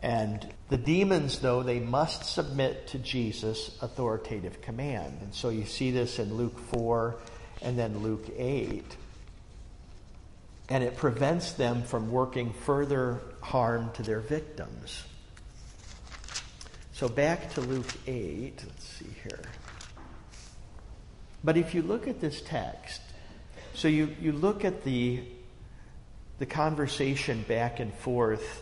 And 0.03 0.47
the 0.69 0.77
demons, 0.77 1.39
though, 1.39 1.63
they 1.63 1.79
must 1.79 2.23
submit 2.23 2.87
to 2.87 2.99
Jesus' 2.99 3.77
authoritative 3.81 4.61
command. 4.61 5.19
And 5.21 5.33
so 5.33 5.49
you 5.49 5.65
see 5.65 5.91
this 5.91 6.19
in 6.19 6.35
Luke 6.35 6.57
4 6.59 7.15
and 7.61 7.77
then 7.79 7.99
Luke 7.99 8.25
8. 8.37 8.83
And 10.69 10.83
it 10.83 10.97
prevents 10.97 11.53
them 11.53 11.83
from 11.83 12.11
working 12.11 12.53
further 12.53 13.21
harm 13.41 13.89
to 13.93 14.03
their 14.03 14.19
victims. 14.19 15.03
So 16.93 17.07
back 17.07 17.53
to 17.53 17.61
Luke 17.61 17.91
8. 18.05 18.63
Let's 18.65 18.85
see 18.85 19.15
here. 19.23 19.41
But 21.43 21.57
if 21.57 21.73
you 21.73 21.81
look 21.81 22.07
at 22.07 22.19
this 22.19 22.41
text, 22.41 23.01
so 23.73 23.87
you, 23.87 24.15
you 24.19 24.31
look 24.31 24.65
at 24.65 24.83
the, 24.83 25.23
the 26.39 26.45
conversation 26.45 27.43
back 27.47 27.79
and 27.79 27.93
forth 27.93 28.61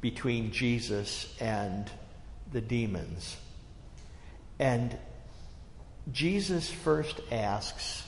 between 0.00 0.50
Jesus 0.52 1.34
and 1.40 1.90
the 2.52 2.60
demons. 2.60 3.36
And 4.58 4.96
Jesus 6.12 6.70
first 6.70 7.20
asks 7.30 8.06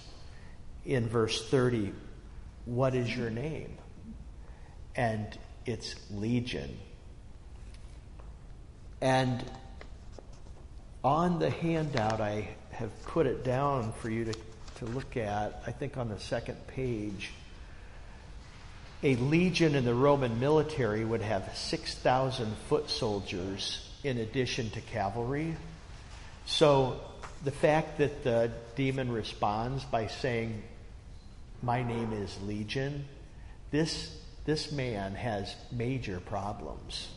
in 0.85 1.09
verse 1.09 1.49
30, 1.49 1.93
What 2.65 2.95
is 2.95 3.15
your 3.15 3.31
name? 3.31 3.77
And 4.97 5.27
it's 5.65 5.95
Legion. 6.11 6.79
And 9.01 9.45
on 11.05 11.39
the 11.39 11.51
handout, 11.51 12.21
I 12.21 12.49
have 12.71 12.91
put 13.05 13.27
it 13.27 13.45
down 13.45 13.93
for 13.93 14.11
you 14.11 14.25
to, 14.25 14.33
to 14.77 14.85
look 14.87 15.17
at, 15.17 15.63
I 15.67 15.73
think 15.73 15.97
on 15.97 16.09
the 16.09 16.19
second 16.19 16.67
page 16.69 17.33
a 19.03 19.17
legion 19.17 19.75
in 19.75 19.85
the 19.85 19.95
Roman 19.95 20.39
military 20.39 21.05
would 21.05 21.23
have 21.23 21.57
6,000 21.57 22.57
foot 22.69 22.89
soldiers 22.89 23.89
in 24.05 24.19
addition 24.19 24.71
to 24.71 24.81
cavalry. 24.81 25.57
So 26.47 27.01
the 27.43 27.51
fact 27.51 27.99
that 27.99 28.23
the 28.23 28.53
demon 28.77 29.11
responds 29.11 29.85
by 29.85 30.07
saying, 30.07 30.63
My 31.63 31.83
name 31.83 32.13
is 32.13 32.37
Legion, 32.43 33.07
this, 33.73 34.17
this 34.45 34.71
man 34.71 35.15
has 35.15 35.55
major 35.73 36.21
problems. 36.21 37.09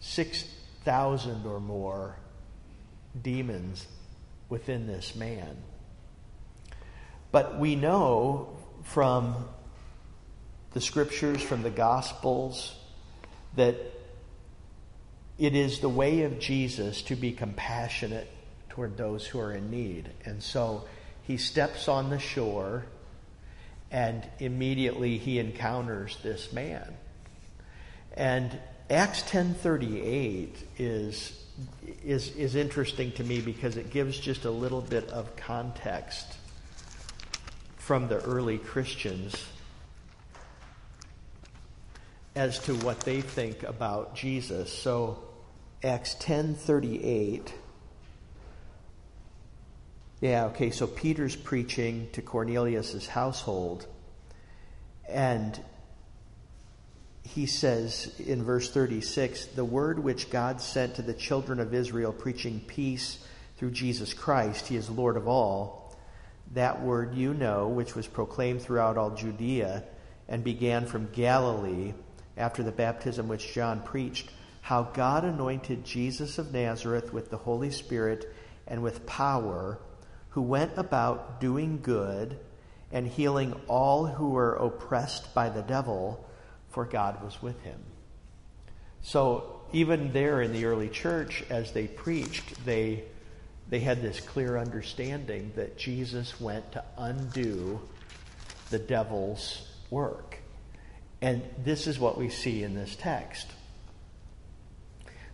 6,000 0.00 1.46
or 1.46 1.60
more 1.60 2.16
demons 3.22 3.86
within 4.48 4.86
this 4.86 5.14
man. 5.14 5.56
But 7.30 7.58
we 7.58 7.76
know 7.76 8.56
from 8.82 9.48
the 10.74 10.80
scriptures, 10.80 11.40
from 11.40 11.62
the 11.62 11.70
gospels, 11.70 12.74
that 13.56 13.76
it 15.38 15.54
is 15.54 15.80
the 15.80 15.88
way 15.88 16.22
of 16.22 16.38
Jesus 16.38 17.02
to 17.02 17.16
be 17.16 17.32
compassionate 17.32 18.28
toward 18.68 18.96
those 18.96 19.24
who 19.26 19.38
are 19.38 19.52
in 19.52 19.70
need. 19.70 20.10
And 20.24 20.42
so 20.42 20.84
he 21.22 21.36
steps 21.36 21.88
on 21.88 22.10
the 22.10 22.18
shore 22.18 22.84
and 23.90 24.26
immediately 24.40 25.18
he 25.18 25.38
encounters 25.38 26.18
this 26.24 26.52
man. 26.52 26.96
And 28.16 28.58
Acts 28.90 29.22
10:38 29.22 30.54
is 30.78 31.40
is 32.04 32.34
is 32.34 32.56
interesting 32.56 33.12
to 33.12 33.22
me 33.22 33.40
because 33.40 33.76
it 33.76 33.90
gives 33.90 34.18
just 34.18 34.44
a 34.44 34.50
little 34.50 34.80
bit 34.80 35.08
of 35.10 35.36
context 35.36 36.26
from 37.76 38.08
the 38.08 38.20
early 38.24 38.58
Christians 38.58 39.36
as 42.36 42.58
to 42.60 42.74
what 42.76 43.00
they 43.00 43.20
think 43.20 43.62
about 43.62 44.14
Jesus. 44.14 44.72
So 44.72 45.22
Acts 45.82 46.14
10:38 46.16 47.52
Yeah, 50.20 50.46
okay, 50.46 50.70
so 50.70 50.86
Peter's 50.86 51.36
preaching 51.36 52.08
to 52.12 52.22
Cornelius's 52.22 53.06
household 53.06 53.86
and 55.08 55.60
he 57.24 57.46
says 57.46 58.14
in 58.18 58.44
verse 58.44 58.70
36, 58.70 59.46
the 59.46 59.64
word 59.64 59.98
which 59.98 60.30
God 60.30 60.60
sent 60.60 60.96
to 60.96 61.02
the 61.02 61.14
children 61.14 61.58
of 61.58 61.74
Israel 61.74 62.12
preaching 62.12 62.60
peace 62.60 63.18
through 63.56 63.70
Jesus 63.70 64.12
Christ, 64.12 64.66
he 64.66 64.76
is 64.76 64.90
Lord 64.90 65.16
of 65.16 65.26
all. 65.26 65.96
That 66.52 66.82
word 66.82 67.14
you 67.14 67.32
know, 67.32 67.68
which 67.68 67.94
was 67.94 68.06
proclaimed 68.06 68.62
throughout 68.62 68.98
all 68.98 69.10
Judea 69.10 69.84
and 70.28 70.44
began 70.44 70.86
from 70.86 71.10
Galilee 71.12 71.94
after 72.36 72.62
the 72.62 72.72
baptism 72.72 73.28
which 73.28 73.52
John 73.52 73.80
preached, 73.82 74.30
how 74.62 74.82
God 74.82 75.24
anointed 75.24 75.84
Jesus 75.84 76.38
of 76.38 76.52
Nazareth 76.52 77.12
with 77.12 77.30
the 77.30 77.36
Holy 77.36 77.70
Spirit 77.70 78.32
and 78.66 78.82
with 78.82 79.06
power, 79.06 79.78
who 80.30 80.42
went 80.42 80.72
about 80.76 81.40
doing 81.40 81.80
good 81.82 82.38
and 82.90 83.06
healing 83.06 83.54
all 83.68 84.06
who 84.06 84.30
were 84.30 84.54
oppressed 84.54 85.34
by 85.34 85.48
the 85.48 85.62
devil, 85.62 86.24
for 86.70 86.84
God 86.84 87.22
was 87.22 87.42
with 87.42 87.60
him. 87.62 87.80
So 89.02 89.60
even 89.72 90.12
there 90.12 90.40
in 90.40 90.52
the 90.52 90.64
early 90.64 90.88
church, 90.88 91.44
as 91.50 91.72
they 91.72 91.86
preached, 91.86 92.64
they 92.64 93.04
they 93.68 93.80
had 93.80 94.02
this 94.02 94.20
clear 94.20 94.58
understanding 94.58 95.52
that 95.56 95.78
Jesus 95.78 96.40
went 96.40 96.72
to 96.72 96.84
undo 96.98 97.80
the 98.70 98.78
devil's 98.78 99.66
work. 99.90 100.33
And 101.24 101.40
this 101.56 101.86
is 101.86 101.98
what 101.98 102.18
we 102.18 102.28
see 102.28 102.62
in 102.62 102.74
this 102.74 102.94
text. 102.96 103.46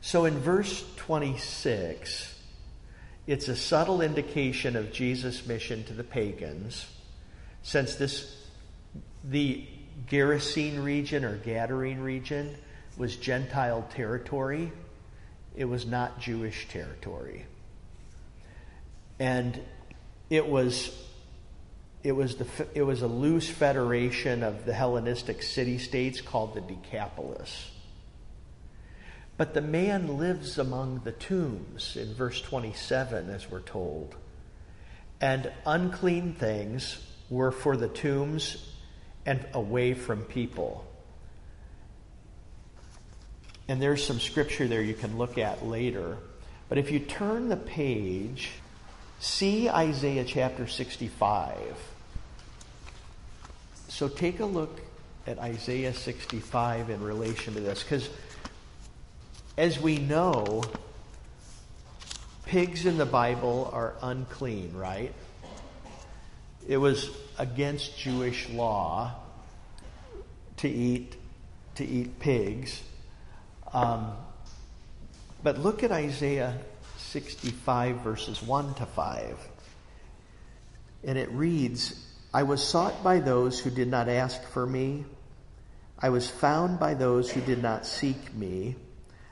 So 0.01 0.25
in 0.25 0.39
verse 0.39 0.85
26, 0.99 2.33
it's 3.27 3.49
a 3.49 3.57
subtle 3.57 4.01
indication 4.01 4.77
of 4.77 4.93
Jesus' 4.93 5.45
mission 5.49 5.83
to 5.85 5.93
the 5.93 6.05
pagans, 6.05 6.87
since 7.65 7.97
this, 7.97 8.37
the 9.25 9.67
Gerasene 10.09 10.81
region 10.85 11.25
or 11.25 11.37
Gadarene 11.39 12.05
region 12.05 12.55
was 12.97 13.17
Gentile 13.17 13.85
territory, 13.91 14.71
it 15.57 15.65
was 15.65 15.87
not 15.87 16.21
Jewish 16.21 16.69
territory. 16.69 17.47
And 19.19 19.61
it 20.31 20.47
was 20.47 20.97
it 22.03 22.13
was, 22.13 22.37
the, 22.37 22.47
it 22.75 22.83
was 22.83 23.03
a 23.03 23.07
loose 23.07 23.49
federation 23.49 24.43
of 24.43 24.65
the 24.65 24.73
Hellenistic 24.73 25.43
city 25.43 25.79
states 25.79 26.21
called 26.21 26.55
the 26.55 26.61
Decapolis. 26.61 27.71
But 29.37 29.55
the 29.55 29.61
man 29.61 30.19
lives 30.19 30.59
among 30.59 31.01
the 31.05 31.13
tombs 31.13 31.97
in 31.97 32.15
verse 32.15 32.41
27, 32.43 33.31
as 33.31 33.51
we're 33.51 33.61
told. 33.61 34.15
And 35.21 35.51
unclean 35.67 36.35
things 36.35 36.99
were 37.29 37.51
for 37.51 37.77
the 37.77 37.89
tombs 37.89 38.71
and 39.27 39.45
away 39.53 39.95
from 39.95 40.25
people. 40.25 40.87
And 43.69 43.81
there's 43.81 44.05
some 44.05 44.21
scripture 44.21 44.67
there 44.67 44.83
you 44.83 44.95
can 44.95 45.17
look 45.17 45.39
at 45.39 45.65
later. 45.65 46.17
But 46.69 46.79
if 46.79 46.91
you 46.91 46.99
turn 46.99 47.49
the 47.49 47.57
page, 47.57 48.51
see 49.21 49.69
Isaiah 49.69 50.25
chapter 50.25 50.67
65. 50.67 51.57
So 54.01 54.09
take 54.09 54.41
a 54.41 54.47
look 54.47 54.81
at 55.27 55.39
Isaiah 55.39 55.93
65 55.93 56.89
in 56.89 57.03
relation 57.03 57.53
to 57.53 57.61
this, 57.61 57.83
because 57.83 58.09
as 59.59 59.79
we 59.79 59.99
know, 59.99 60.63
pigs 62.47 62.87
in 62.87 62.97
the 62.97 63.05
Bible 63.05 63.69
are 63.75 63.97
unclean, 64.01 64.73
right? 64.75 65.13
It 66.67 66.79
was 66.79 67.11
against 67.37 67.99
Jewish 67.99 68.49
law 68.49 69.17
to 70.57 70.69
eat 70.71 71.15
to 71.75 71.85
eat 71.85 72.19
pigs. 72.21 72.81
Um, 73.71 74.13
but 75.43 75.59
look 75.59 75.83
at 75.83 75.93
Isaiah 75.93 76.57
65 76.97 77.97
verses 77.97 78.43
1 78.43 78.75
to 78.77 78.87
5. 78.87 79.37
And 81.05 81.19
it 81.19 81.31
reads, 81.33 82.07
I 82.33 82.45
was 82.45 82.63
sought 82.63 83.03
by 83.03 83.19
those 83.19 83.59
who 83.59 83.71
did 83.71 83.89
not 83.89 84.09
ask 84.09 84.41
for 84.45 84.65
me. 84.65 85.05
I 85.99 86.11
was 86.11 86.31
found 86.31 86.79
by 86.79 86.95
those 86.95 87.29
who 87.29 87.41
did 87.41 87.61
not 87.61 87.85
seek 87.85 88.33
me. 88.33 88.77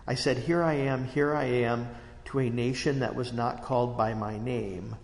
I 0.04 0.16
said, 0.16 0.37
Here 0.37 0.64
I 0.64 0.74
am, 0.74 1.04
here 1.04 1.32
I 1.32 1.44
am, 1.44 1.88
to 2.26 2.40
a 2.40 2.50
nation 2.50 3.00
that 3.00 3.14
was 3.14 3.32
not 3.32 3.62
called 3.62 3.96
by 3.96 4.14
my 4.14 4.37
name. 4.37 4.96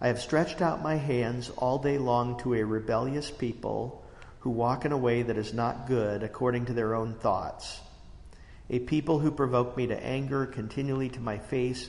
I 0.00 0.06
have 0.06 0.20
stretched 0.20 0.62
out 0.62 0.82
my 0.82 0.94
hands 0.94 1.50
all 1.50 1.78
day 1.78 1.98
long 1.98 2.38
to 2.40 2.54
a 2.54 2.62
rebellious 2.62 3.32
people 3.32 4.04
who 4.40 4.50
walk 4.50 4.84
in 4.84 4.92
a 4.92 4.96
way 4.98 5.22
that 5.22 5.36
is 5.36 5.52
not 5.52 5.88
good 5.88 6.22
according 6.22 6.66
to 6.66 6.72
their 6.72 6.94
own 6.94 7.14
thoughts. 7.14 7.80
A 8.70 8.78
people 8.78 9.18
who 9.18 9.32
provoke 9.32 9.76
me 9.76 9.88
to 9.88 10.04
anger 10.04 10.46
continually 10.46 11.08
to 11.08 11.20
my 11.20 11.38
face, 11.38 11.88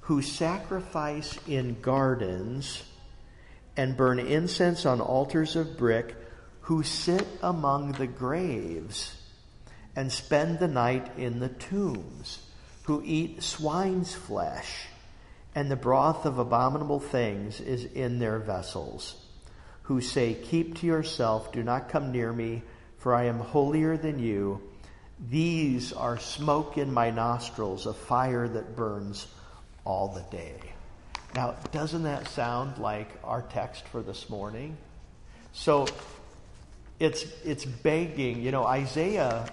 who 0.00 0.20
sacrifice 0.20 1.38
in 1.46 1.80
gardens 1.80 2.82
and 3.78 3.96
burn 3.96 4.18
incense 4.18 4.84
on 4.84 5.00
altars 5.00 5.54
of 5.54 5.78
brick, 5.78 6.16
who 6.62 6.82
sit 6.82 7.24
among 7.42 7.92
the 7.92 8.08
graves 8.08 9.16
and 9.94 10.10
spend 10.12 10.58
the 10.58 10.66
night 10.68 11.16
in 11.16 11.38
the 11.38 11.48
tombs, 11.48 12.40
who 12.82 13.00
eat 13.04 13.40
swine's 13.40 14.12
flesh, 14.12 14.88
and 15.54 15.70
the 15.70 15.76
broth 15.76 16.26
of 16.26 16.40
abominable 16.40 16.98
things 16.98 17.60
is 17.60 17.84
in 17.84 18.18
their 18.18 18.40
vessels, 18.40 19.14
who 19.82 20.00
say, 20.00 20.34
Keep 20.34 20.78
to 20.78 20.86
yourself, 20.86 21.52
do 21.52 21.62
not 21.62 21.88
come 21.88 22.10
near 22.10 22.32
me, 22.32 22.62
for 22.98 23.14
I 23.14 23.26
am 23.26 23.38
holier 23.38 23.96
than 23.96 24.18
you. 24.18 24.60
These 25.30 25.92
are 25.92 26.18
smoke 26.18 26.78
in 26.78 26.92
my 26.92 27.10
nostrils, 27.10 27.86
a 27.86 27.94
fire 27.94 28.48
that 28.48 28.74
burns 28.74 29.28
all 29.84 30.08
the 30.08 30.36
day. 30.36 30.74
Now, 31.34 31.56
doesn't 31.72 32.04
that 32.04 32.28
sound 32.28 32.78
like 32.78 33.08
our 33.22 33.42
text 33.42 33.86
for 33.88 34.02
this 34.02 34.30
morning? 34.30 34.76
So, 35.52 35.86
it's 36.98 37.24
it's 37.44 37.64
begging. 37.64 38.42
You 38.42 38.50
know, 38.50 38.64
Isaiah 38.64 39.50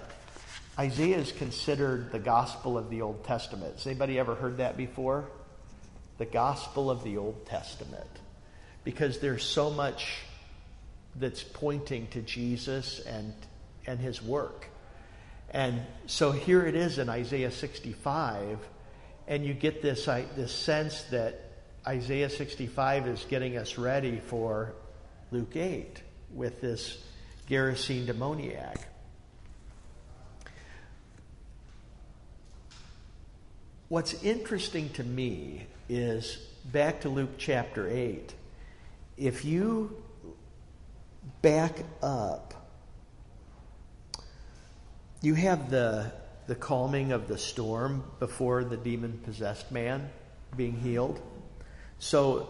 Isaiah 0.78 1.18
is 1.18 1.32
considered 1.32 2.12
the 2.12 2.18
gospel 2.18 2.76
of 2.76 2.90
the 2.90 3.02
Old 3.02 3.24
Testament. 3.24 3.74
Has 3.74 3.86
anybody 3.86 4.18
ever 4.18 4.34
heard 4.34 4.58
that 4.58 4.76
before? 4.76 5.26
The 6.18 6.26
gospel 6.26 6.90
of 6.90 7.02
the 7.02 7.16
Old 7.16 7.46
Testament. 7.46 8.10
Because 8.84 9.18
there's 9.18 9.42
so 9.42 9.70
much 9.70 10.18
that's 11.14 11.42
pointing 11.42 12.08
to 12.08 12.20
Jesus 12.20 13.00
and 13.00 13.32
and 13.86 14.00
his 14.00 14.20
work. 14.20 14.68
And 15.50 15.80
so 16.06 16.32
here 16.32 16.66
it 16.66 16.74
is 16.74 16.98
in 16.98 17.08
Isaiah 17.08 17.50
65, 17.50 18.58
and 19.28 19.44
you 19.44 19.54
get 19.54 19.80
this, 19.80 20.04
this 20.04 20.52
sense 20.52 21.02
that 21.04 21.45
Isaiah 21.88 22.28
65 22.28 23.06
is 23.06 23.24
getting 23.28 23.56
us 23.56 23.78
ready 23.78 24.18
for 24.18 24.74
Luke 25.30 25.54
8 25.54 26.02
with 26.34 26.60
this 26.60 27.00
Gerasene 27.48 28.06
demoniac. 28.06 28.88
What's 33.88 34.20
interesting 34.24 34.88
to 34.94 35.04
me 35.04 35.68
is 35.88 36.38
back 36.64 37.02
to 37.02 37.08
Luke 37.08 37.38
chapter 37.38 37.88
8. 37.88 38.34
If 39.16 39.44
you 39.44 40.02
back 41.40 41.78
up, 42.02 42.68
you 45.22 45.34
have 45.34 45.70
the, 45.70 46.10
the 46.48 46.56
calming 46.56 47.12
of 47.12 47.28
the 47.28 47.38
storm 47.38 48.02
before 48.18 48.64
the 48.64 48.76
demon 48.76 49.20
possessed 49.24 49.70
man 49.70 50.10
being 50.56 50.80
healed. 50.80 51.22
So 51.98 52.48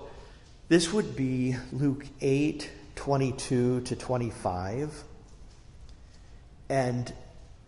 this 0.69 0.93
would 0.93 1.17
be 1.17 1.57
Luke 1.73 2.07
8 2.21 2.71
22 2.97 3.83
to 3.83 3.97
25. 3.97 5.05
And 6.69 7.13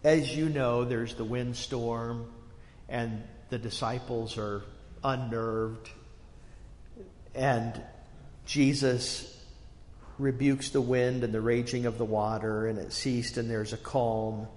as 0.03 0.35
you 0.35 0.49
know, 0.49 0.85
there's 0.85 1.15
the 1.15 1.25
windstorm, 1.25 2.33
and 2.89 3.23
the 3.51 3.59
disciples 3.59 4.39
are 4.39 4.63
unnerved. 5.05 5.91
And 7.35 7.81
Jesus 8.47 9.37
rebukes 10.19 10.71
the 10.71 10.81
wind 10.81 11.23
and 11.23 11.33
the 11.33 11.41
raging 11.41 11.87
of 11.87 11.99
the 11.99 12.05
water, 12.05 12.67
and 12.67 12.79
it 12.79 12.93
ceased, 12.93 13.37
and 13.37 13.49
there's 13.49 13.73
a 13.73 13.77
calm. 13.77 14.49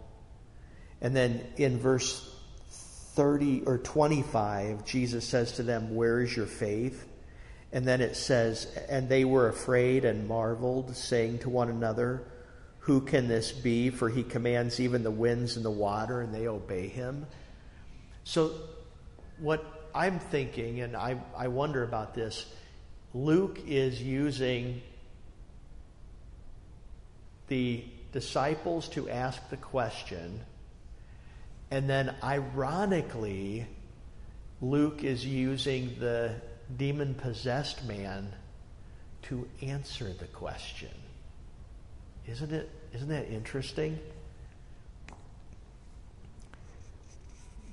And 1.01 1.15
then 1.15 1.45
in 1.57 1.77
verse 1.77 2.27
30 2.69 3.63
or 3.65 3.77
25, 3.77 4.85
Jesus 4.85 5.27
says 5.27 5.53
to 5.53 5.63
them, 5.63 5.95
Where 5.95 6.21
is 6.21 6.35
your 6.35 6.45
faith? 6.47 7.07
And 7.73 7.87
then 7.87 8.01
it 8.01 8.15
says, 8.15 8.67
And 8.89 9.07
they 9.07 9.23
were 9.23 9.47
afraid 9.47 10.03
and 10.05 10.27
marveled, 10.27 10.95
saying 10.95 11.39
to 11.39 11.49
one 11.49 11.69
another, 11.69 12.23
Who 12.79 13.01
can 13.01 13.27
this 13.27 13.51
be? 13.51 13.89
For 13.89 14.09
he 14.09 14.23
commands 14.23 14.79
even 14.79 15.03
the 15.03 15.11
winds 15.11 15.55
and 15.55 15.63
the 15.63 15.71
water, 15.71 16.21
and 16.21 16.33
they 16.33 16.47
obey 16.47 16.87
him. 16.87 17.25
So, 18.23 18.51
what 19.39 19.89
I'm 19.95 20.19
thinking, 20.19 20.81
and 20.81 20.95
I, 20.95 21.17
I 21.35 21.47
wonder 21.47 21.83
about 21.83 22.13
this, 22.13 22.45
Luke 23.13 23.59
is 23.67 24.01
using 24.01 24.81
the 27.47 27.83
disciples 28.11 28.87
to 28.89 29.09
ask 29.09 29.49
the 29.49 29.57
question, 29.57 30.41
and 31.69 31.89
then 31.89 32.13
ironically, 32.21 33.65
Luke 34.61 35.03
is 35.03 35.25
using 35.25 35.95
the 35.99 36.35
demon 36.77 37.13
possessed 37.15 37.85
man 37.85 38.33
to 39.23 39.47
answer 39.61 40.11
the 40.13 40.25
question. 40.25 40.89
Isn't 42.27 42.51
it 42.51 42.69
isn't 42.93 43.09
that 43.09 43.29
interesting? 43.29 43.99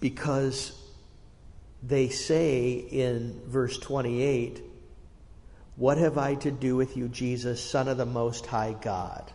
Because 0.01 0.73
they 1.83 2.09
say 2.09 2.73
in 2.73 3.41
verse 3.47 3.79
28, 3.79 4.63
What 5.77 5.99
have 5.99 6.19
I 6.19 6.37
to 6.37 6.51
do 6.51 6.77
with 6.77 6.97
you, 6.97 7.09
Jesus, 7.09 7.63
Son 7.63 7.89
of 7.89 7.97
the 7.97 8.07
Most 8.07 8.47
High 8.47 8.77
God? 8.81 9.33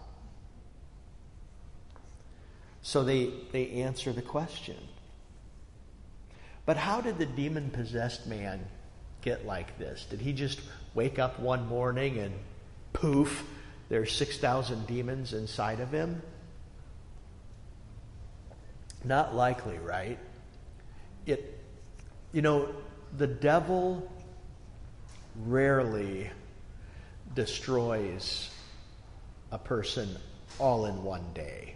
So 2.82 3.04
they, 3.04 3.32
they 3.52 3.69
answer 3.82 4.12
the 4.12 4.21
question. 4.21 4.78
But 6.65 6.78
how 6.78 7.02
did 7.02 7.17
the 7.17 7.26
demon 7.26 7.69
possessed 7.69 8.28
man 8.28 8.65
get 9.23 9.45
like 9.45 9.79
this? 9.79 10.05
Did 10.09 10.21
he 10.21 10.33
just 10.33 10.59
wake 10.93 11.17
up 11.17 11.39
one 11.39 11.67
morning 11.67 12.19
and 12.19 12.33
poof, 12.91 13.43
there's 13.89 14.12
6,000 14.12 14.86
demons 14.86 15.33
inside 15.33 15.79
of 15.79 15.91
him? 15.91 16.21
Not 19.03 19.36
likely, 19.36 19.77
right? 19.79 20.19
It, 21.25 21.59
you 22.31 22.41
know, 22.41 22.69
the 23.17 23.27
devil 23.27 24.12
rarely 25.36 26.29
destroys 27.33 28.49
a 29.51 29.57
person 29.57 30.15
all 30.59 30.86
in 30.86 31.03
one 31.03 31.25
day. 31.33 31.75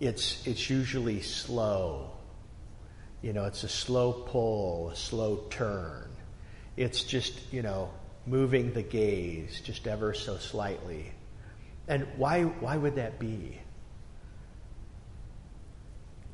It's, 0.00 0.46
it's 0.46 0.68
usually 0.68 1.22
slow 1.22 2.15
you 3.22 3.32
know, 3.32 3.44
it's 3.44 3.64
a 3.64 3.68
slow 3.68 4.12
pull, 4.12 4.90
a 4.90 4.96
slow 4.96 5.44
turn. 5.50 6.08
It's 6.76 7.02
just, 7.02 7.40
you 7.52 7.62
know, 7.62 7.90
moving 8.26 8.72
the 8.72 8.82
gaze 8.82 9.60
just 9.60 9.86
ever 9.86 10.14
so 10.14 10.36
slightly. 10.36 11.12
And 11.88 12.06
why, 12.16 12.42
why 12.42 12.76
would 12.76 12.96
that 12.96 13.18
be? 13.18 13.58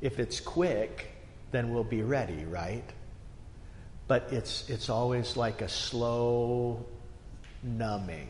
If 0.01 0.19
it's 0.19 0.39
quick, 0.39 1.07
then 1.51 1.73
we'll 1.73 1.83
be 1.83 2.01
ready, 2.01 2.45
right? 2.45 2.83
But 4.07 4.33
it's, 4.33 4.69
it's 4.69 4.89
always 4.89 5.37
like 5.37 5.61
a 5.61 5.69
slow 5.69 6.85
numbing. 7.61 8.27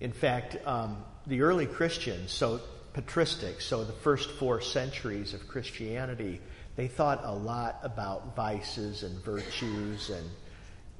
In 0.00 0.12
fact, 0.12 0.56
um, 0.66 1.02
the 1.26 1.40
early 1.40 1.66
Christians, 1.66 2.30
so 2.30 2.60
patristic, 2.92 3.60
so 3.60 3.84
the 3.84 3.92
first 3.92 4.30
four 4.32 4.60
centuries 4.60 5.32
of 5.32 5.48
Christianity, 5.48 6.40
they 6.76 6.88
thought 6.88 7.22
a 7.24 7.34
lot 7.34 7.80
about 7.82 8.36
vices 8.36 9.02
and 9.02 9.18
virtues 9.24 10.10
and, 10.10 10.28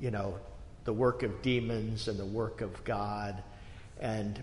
you 0.00 0.10
know, 0.10 0.38
the 0.84 0.92
work 0.92 1.22
of 1.22 1.42
demons 1.42 2.08
and 2.08 2.18
the 2.18 2.26
work 2.26 2.62
of 2.62 2.82
God. 2.84 3.42
And 4.00 4.42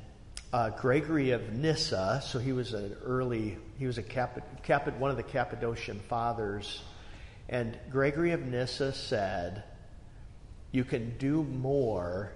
uh, 0.52 0.70
Gregory 0.70 1.32
of 1.32 1.52
Nyssa, 1.52 2.22
so 2.24 2.38
he 2.38 2.54
was 2.54 2.74
an 2.74 2.96
early, 3.04 3.58
he 3.80 3.88
was 3.88 3.98
a 3.98 4.04
Cap, 4.04 4.64
Cap, 4.64 4.88
one 5.00 5.10
of 5.10 5.18
the 5.18 5.24
Cappadocian 5.24 6.00
fathers. 6.02 6.84
And 7.50 7.78
Gregory 7.90 8.32
of 8.32 8.46
Nyssa 8.46 8.94
said, 8.94 9.64
you 10.72 10.84
can 10.84 11.18
do 11.18 11.44
more 11.44 12.32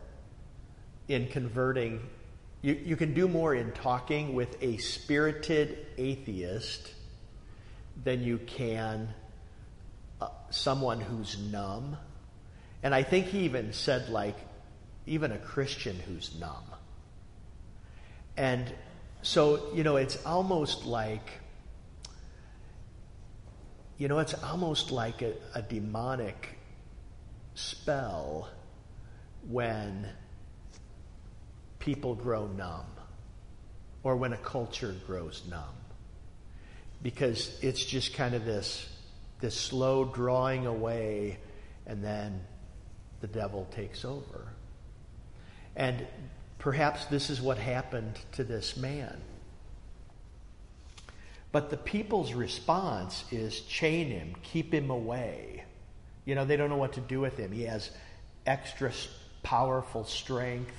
in 1.08 1.28
converting, 1.28 2.02
you, 2.64 2.74
you 2.74 2.96
can 2.96 3.14
do 3.14 3.28
more 3.28 3.54
in 3.54 3.72
talking 3.74 4.34
with 4.34 4.58
a 4.62 4.78
spirited 4.78 5.86
atheist 5.98 6.92
than 8.04 8.24
you 8.24 8.38
can 8.38 9.10
uh, 10.22 10.30
someone 10.50 11.00
who's 11.00 11.38
numb. 11.38 11.98
And 12.84 12.94
I 12.94 13.04
think 13.04 13.28
he 13.28 13.40
even 13.40 13.74
said, 13.74 14.10
like, 14.10 14.38
even 15.06 15.32
a 15.32 15.38
Christian 15.38 15.98
who's 16.00 16.38
numb. 16.40 16.64
And 18.36 18.72
so, 19.22 19.74
you 19.74 19.84
know, 19.84 19.96
it's 19.98 20.24
almost 20.26 20.86
like, 20.86 21.28
you 23.98 24.08
know, 24.08 24.20
it's 24.20 24.36
almost 24.44 24.92
like 24.92 25.22
a, 25.22 25.34
a 25.56 25.62
demonic 25.62 26.60
spell 27.56 28.50
when 29.50 30.08
people 31.80 32.14
grow 32.14 32.46
numb 32.48 32.86
or 34.04 34.16
when 34.16 34.34
a 34.34 34.38
culture 34.38 34.96
grows 35.08 35.44
numb 35.50 35.87
because 37.02 37.58
it's 37.62 37.84
just 37.84 38.14
kind 38.14 38.34
of 38.34 38.46
this 38.46 38.88
this 39.40 39.56
slow 39.56 40.04
drawing 40.04 40.66
away 40.66 41.38
and 41.86 42.04
then 42.04 42.42
the 43.22 43.28
devil 43.28 43.68
takes 43.72 44.04
over. 44.04 44.48
And 45.76 46.06
perhaps 46.58 47.06
this 47.06 47.30
is 47.30 47.42
what 47.42 47.58
happened 47.58 48.20
to 48.34 48.44
this 48.44 48.76
man. 48.78 49.22
But 51.52 51.70
the 51.70 51.78
people's 51.78 52.34
response 52.34 53.24
is 53.32 53.62
chain 53.62 54.08
him, 54.08 54.36
keep 54.44 54.74
him 54.74 54.90
away. 54.90 55.64
You 56.26 56.36
know, 56.36 56.46
they 56.46 56.58
don't 56.58 56.70
know 56.70 56.78
what 56.78 56.94
to 56.94 57.02
do 57.02 57.22
with 57.22 57.38
him. 57.38 57.52
He 57.52 57.64
has 57.64 57.90
extra 58.46 58.92
powerful 59.44 60.04
strength. 60.04 60.74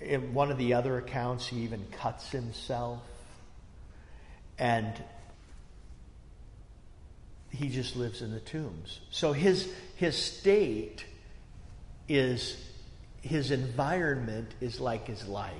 In 0.00 0.34
one 0.34 0.50
of 0.50 0.58
the 0.58 0.74
other 0.74 0.98
accounts, 0.98 1.46
he 1.46 1.60
even 1.60 1.86
cuts 1.92 2.30
himself. 2.30 3.00
And 4.58 4.92
he 7.50 7.68
just 7.68 7.96
lives 7.96 8.22
in 8.22 8.32
the 8.32 8.40
tombs. 8.40 9.00
So 9.10 9.32
his, 9.32 9.70
his 9.96 10.16
state 10.16 11.04
is, 12.08 12.56
his 13.20 13.50
environment 13.50 14.50
is 14.60 14.80
like 14.80 15.06
his 15.06 15.26
life. 15.28 15.52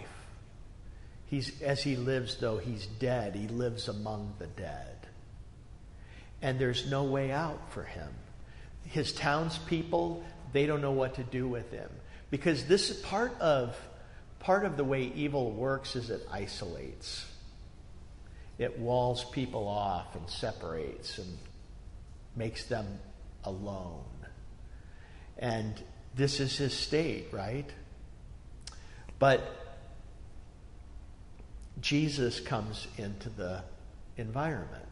He's, 1.27 1.63
as 1.63 1.83
he 1.83 1.97
lives, 1.97 2.37
though, 2.37 2.59
he's 2.59 2.87
dead. 2.87 3.35
He 3.35 3.49
lives 3.49 3.89
among 3.89 4.35
the 4.39 4.47
dead. 4.47 4.97
And 6.43 6.59
there's 6.59 6.91
no 6.91 7.05
way 7.05 7.31
out 7.31 7.73
for 7.73 7.85
him. 7.85 8.09
His 8.85 9.13
townspeople, 9.13 10.25
they 10.53 10.67
don't 10.67 10.83
know 10.83 10.93
what 10.93 11.15
to 11.15 11.23
do 11.23 11.47
with 11.49 11.71
him. 11.71 11.89
Because 12.31 12.65
this 12.65 12.91
is 12.91 12.97
part 12.99 13.39
of, 13.41 13.77
part 14.41 14.65
of 14.65 14.77
the 14.77 14.85
way 14.85 15.13
evil 15.15 15.51
works 15.53 15.97
is 15.97 16.11
it 16.11 16.27
isolates. 16.31 17.25
It 18.59 18.79
walls 18.79 19.25
people 19.25 19.67
off 19.67 20.15
and 20.15 20.29
separates 20.29 21.19
and 21.19 21.39
makes 22.37 22.65
them 22.65 22.99
alone. 23.45 24.05
And 25.39 25.81
this 26.15 26.41
is 26.41 26.57
his 26.57 26.73
state, 26.73 27.29
right? 27.33 27.69
But 29.19 29.41
Jesus 31.81 32.41
comes 32.41 32.87
into 32.99 33.29
the 33.31 33.63
environment. 34.17 34.87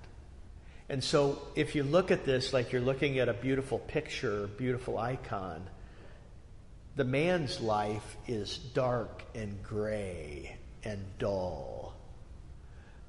And 0.89 1.05
so 1.05 1.41
if 1.55 1.77
you 1.77 1.85
look 1.85 2.11
at 2.11 2.25
this 2.25 2.53
like 2.53 2.73
you're 2.73 2.81
looking 2.81 3.21
at 3.21 3.29
a 3.29 3.33
beautiful 3.33 3.79
picture, 3.79 4.49
beautiful 4.49 4.99
icon, 4.99 5.69
the 6.97 7.05
man's 7.05 7.61
life 7.61 8.17
is 8.27 8.59
dark 8.59 9.23
and 9.35 9.63
gray 9.63 10.57
and 10.85 11.01
dull. 11.19 11.90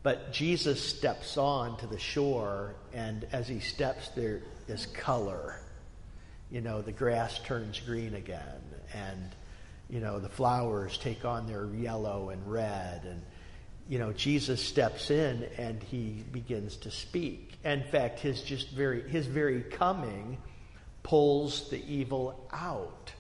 But 0.04 0.34
Jesus 0.34 0.82
steps 0.84 1.38
on 1.38 1.78
to 1.78 1.88
the 1.88 2.00
shore, 2.00 2.76
and 2.94 3.28
as 3.32 3.48
he 3.48 3.60
steps, 3.60 4.10
there 4.10 4.42
is 4.68 4.88
color. 4.88 5.62
You 6.50 6.62
know, 6.62 6.82
the 6.82 6.92
grass 6.92 7.40
turns 7.40 7.80
green 7.80 8.16
again, 8.16 8.62
and, 8.94 9.30
you 9.90 10.00
know, 10.00 10.20
the 10.20 10.30
flowers 10.30 10.98
take 10.98 11.24
on 11.24 11.46
their 11.46 11.66
yellow 11.68 12.30
and 12.30 12.52
red. 12.52 13.04
And, 13.06 13.22
you 13.88 14.00
know, 14.00 14.12
Jesus 14.12 14.64
steps 14.64 15.12
in 15.12 15.48
and 15.58 15.84
he 15.84 16.24
begins 16.32 16.78
to 16.78 16.92
speak. 16.92 17.54
In 17.64 17.84
fact, 17.84 18.20
his 18.20 18.42
just 18.42 18.70
very, 18.70 19.08
his 19.08 19.28
very 19.28 19.62
coming 19.62 20.38
pulls 21.04 21.70
the 21.70 21.84
evil 21.86 22.48
out. 22.52 23.12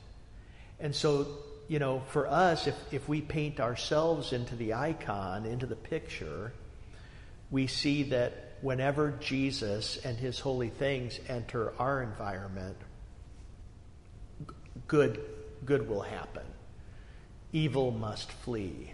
And 0.79 0.95
so, 0.95 1.27
you 1.67 1.79
know, 1.79 2.01
for 2.09 2.27
us, 2.27 2.67
if, 2.67 2.75
if 2.91 3.07
we 3.07 3.21
paint 3.21 3.59
ourselves 3.59 4.33
into 4.33 4.55
the 4.55 4.73
icon, 4.73 5.45
into 5.45 5.65
the 5.65 5.75
picture, 5.75 6.53
we 7.51 7.67
see 7.67 8.03
that 8.03 8.53
whenever 8.61 9.11
Jesus 9.19 9.97
and 10.03 10.17
his 10.17 10.39
holy 10.39 10.69
things 10.69 11.19
enter 11.27 11.73
our 11.77 12.01
environment, 12.01 12.77
good, 14.87 15.19
good 15.65 15.87
will 15.87 16.01
happen. 16.01 16.45
Evil 17.51 17.91
must 17.91 18.31
flee. 18.31 18.93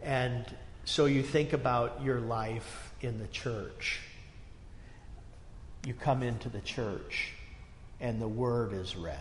And 0.00 0.44
so 0.84 1.06
you 1.06 1.22
think 1.22 1.52
about 1.52 2.02
your 2.02 2.20
life 2.20 2.92
in 3.00 3.18
the 3.18 3.26
church. 3.26 4.00
You 5.84 5.94
come 5.94 6.22
into 6.22 6.48
the 6.48 6.60
church 6.60 7.32
and 8.00 8.20
the 8.20 8.28
word 8.28 8.72
is 8.72 8.94
read. 8.94 9.18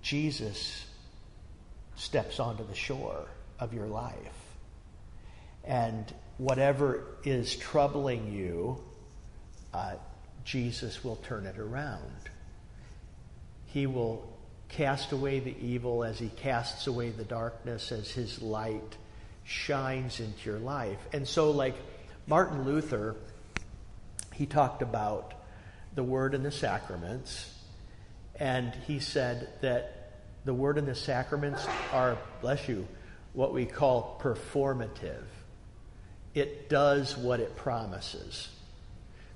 Jesus 0.00 0.86
steps 1.96 2.40
onto 2.40 2.66
the 2.66 2.74
shore 2.74 3.26
of 3.58 3.74
your 3.74 3.86
life 3.86 4.43
and 5.66 6.12
whatever 6.38 7.04
is 7.24 7.56
troubling 7.56 8.32
you, 8.32 8.78
uh, 9.72 9.94
Jesus 10.44 11.02
will 11.02 11.16
turn 11.16 11.46
it 11.46 11.58
around. 11.58 12.30
He 13.66 13.86
will 13.86 14.30
cast 14.68 15.12
away 15.12 15.40
the 15.40 15.56
evil 15.60 16.04
as 16.04 16.18
he 16.18 16.28
casts 16.28 16.86
away 16.86 17.10
the 17.10 17.24
darkness 17.24 17.92
as 17.92 18.10
his 18.10 18.42
light 18.42 18.96
shines 19.44 20.20
into 20.20 20.50
your 20.50 20.58
life. 20.58 20.98
And 21.12 21.26
so, 21.26 21.50
like 21.50 21.76
Martin 22.26 22.64
Luther, 22.64 23.16
he 24.32 24.46
talked 24.46 24.82
about 24.82 25.34
the 25.94 26.02
word 26.02 26.34
and 26.34 26.44
the 26.44 26.50
sacraments, 26.50 27.52
and 28.36 28.74
he 28.86 28.98
said 28.98 29.48
that 29.60 30.12
the 30.44 30.54
word 30.54 30.76
and 30.76 30.88
the 30.88 30.94
sacraments 30.94 31.64
are, 31.92 32.18
bless 32.40 32.68
you, 32.68 32.86
what 33.32 33.52
we 33.52 33.64
call 33.64 34.20
performative 34.22 35.24
it 36.34 36.68
does 36.68 37.16
what 37.16 37.40
it 37.40 37.56
promises. 37.56 38.48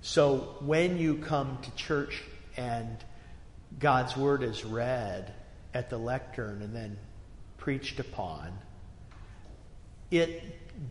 So 0.01 0.57
when 0.61 0.99
you 0.99 1.19
come 1.19 1.59
to 1.63 1.75
church 1.75 2.23
and 2.57 2.97
God's 3.79 4.17
word 4.17 4.43
is 4.43 4.65
read 4.65 5.33
at 5.75 5.91
the 5.91 5.99
lectern 5.99 6.63
and 6.63 6.75
then 6.75 6.97
preached 7.57 8.01
upon, 8.01 8.53
it 10.11 10.43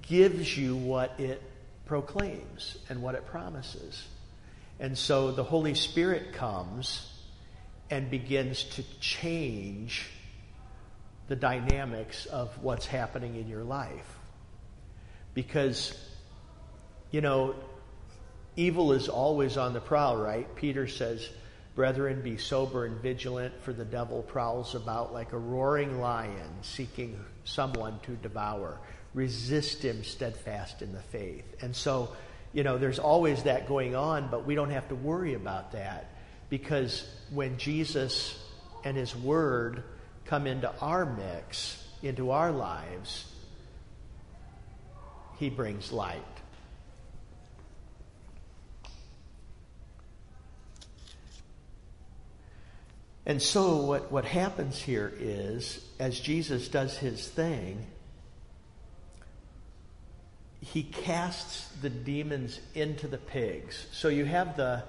gives 0.02 0.58
you 0.58 0.76
what 0.76 1.20
it 1.20 1.42
proclaims 1.86 2.78
and 2.90 3.02
what 3.02 3.16
it 3.16 3.26
promises. 3.26 4.08
And 4.80 4.98
so 4.98 5.32
the 5.32 5.44
Holy 5.44 5.74
Spirit 5.74 6.34
comes 6.34 7.12
and 7.90 8.10
begins 8.12 8.64
to 8.64 8.84
change 9.00 10.10
the 11.28 11.36
dynamics 11.36 12.26
of 12.28 12.62
what's 12.62 12.86
happening 12.86 13.36
in 13.36 13.48
your 13.48 13.64
life 13.64 14.17
because, 15.38 15.96
you 17.12 17.22
know, 17.22 17.54
evil 18.56 18.92
is 18.92 19.08
always 19.08 19.56
on 19.56 19.72
the 19.72 19.80
prowl, 19.80 20.18
right? 20.18 20.48
Peter 20.56 20.88
says, 20.88 21.30
Brethren, 21.76 22.24
be 22.24 22.38
sober 22.38 22.86
and 22.86 23.00
vigilant, 23.04 23.54
for 23.62 23.72
the 23.72 23.86
devil 23.86 24.24
prowls 24.24 24.74
about 24.74 25.14
like 25.14 25.34
a 25.34 25.38
roaring 25.38 26.02
lion, 26.02 26.50
seeking 26.64 27.24
someone 27.44 28.00
to 28.08 28.14
devour. 28.14 28.80
Resist 29.14 29.86
him 29.86 30.04
steadfast 30.04 30.82
in 30.82 30.92
the 30.92 31.04
faith. 31.04 31.46
And 31.62 31.76
so, 31.76 32.16
you 32.52 32.64
know, 32.64 32.80
there's 32.80 32.98
always 32.98 33.44
that 33.44 33.68
going 33.68 33.96
on, 33.96 34.30
but 34.32 34.44
we 34.44 34.56
don't 34.56 34.72
have 34.72 34.90
to 34.90 34.96
worry 34.96 35.36
about 35.36 35.74
that 35.74 36.16
because 36.50 37.08
when 37.30 37.60
Jesus 37.60 38.44
and 38.84 38.98
his 38.98 39.16
word 39.16 39.84
come 40.26 40.48
into 40.48 40.74
our 40.82 41.06
mix, 41.06 41.88
into 42.02 42.32
our 42.32 42.52
lives, 42.52 43.26
he 45.38 45.50
brings 45.50 45.92
light. 45.92 46.22
And 53.28 53.42
so, 53.42 53.82
what, 53.82 54.10
what 54.10 54.24
happens 54.24 54.80
here 54.82 55.12
is, 55.20 55.84
as 56.00 56.18
Jesus 56.18 56.70
does 56.70 56.98
his 56.98 57.28
thing, 57.28 57.86
he 60.62 60.84
casts 60.84 61.68
the 61.82 61.90
demons 61.90 62.62
into 62.74 63.06
the 63.10 63.18
pigs. 63.18 63.86
So, 63.92 64.08
you 64.08 64.24
have 64.24 64.56
the, 64.56 64.86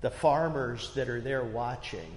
the 0.00 0.10
farmers 0.10 0.94
that 0.94 1.08
are 1.08 1.20
there 1.20 1.42
watching. 1.42 2.16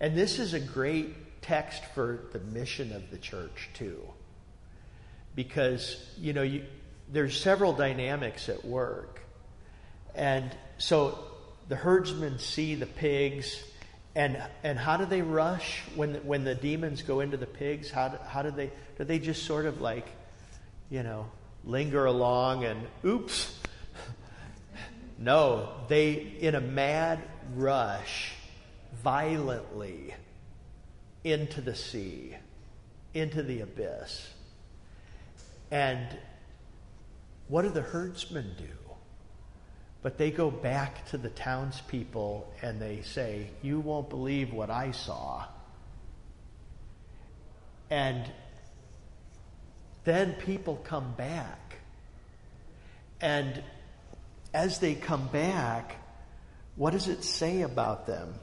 And 0.00 0.16
this 0.18 0.40
is 0.40 0.54
a 0.54 0.60
great 0.60 1.40
text 1.40 1.84
for 1.94 2.24
the 2.32 2.40
mission 2.40 2.92
of 2.92 3.08
the 3.12 3.18
church, 3.18 3.70
too. 3.74 4.00
Because, 5.36 6.04
you 6.18 6.32
know, 6.32 6.42
you, 6.42 6.64
there's 7.12 7.38
several 7.38 7.72
dynamics 7.72 8.48
at 8.48 8.64
work. 8.64 9.20
And 10.14 10.50
so 10.78 11.18
the 11.68 11.76
herdsmen 11.76 12.38
see 12.38 12.74
the 12.74 12.86
pigs, 12.86 13.62
and 14.14 14.42
and 14.62 14.78
how 14.78 14.96
do 14.96 15.04
they 15.04 15.22
rush 15.22 15.82
when 15.94 16.14
the, 16.14 16.18
when 16.20 16.44
the 16.44 16.54
demons 16.54 17.02
go 17.02 17.20
into 17.20 17.36
the 17.36 17.46
pigs? 17.46 17.90
How 17.90 18.08
do, 18.08 18.18
how 18.26 18.42
do 18.42 18.50
they 18.50 18.70
do 18.98 19.04
they 19.04 19.18
just 19.18 19.44
sort 19.44 19.66
of 19.66 19.80
like, 19.80 20.06
you 20.90 21.02
know, 21.02 21.30
linger 21.64 22.06
along 22.06 22.64
and 22.64 22.80
oops? 23.04 23.58
no, 25.18 25.68
they 25.88 26.12
in 26.40 26.54
a 26.54 26.60
mad 26.60 27.20
rush, 27.54 28.32
violently 29.02 30.14
into 31.24 31.60
the 31.60 31.74
sea, 31.74 32.36
into 33.12 33.42
the 33.42 33.60
abyss, 33.60 34.30
and 35.70 36.06
what 37.48 37.62
do 37.62 37.70
the 37.70 37.82
herdsmen 37.82 38.54
do? 38.58 38.64
But 40.02 40.18
they 40.18 40.30
go 40.30 40.50
back 40.50 41.06
to 41.10 41.18
the 41.18 41.30
townspeople 41.30 42.52
and 42.62 42.80
they 42.80 43.02
say, 43.02 43.50
You 43.62 43.80
won't 43.80 44.08
believe 44.08 44.52
what 44.52 44.70
I 44.70 44.92
saw. 44.92 45.46
And 47.90 48.30
then 50.04 50.34
people 50.34 50.76
come 50.84 51.12
back. 51.14 51.78
And 53.20 53.62
as 54.54 54.78
they 54.78 54.94
come 54.94 55.28
back, 55.28 55.96
what 56.76 56.92
does 56.92 57.08
it 57.08 57.24
say 57.24 57.62
about 57.62 58.06
them? 58.06 58.34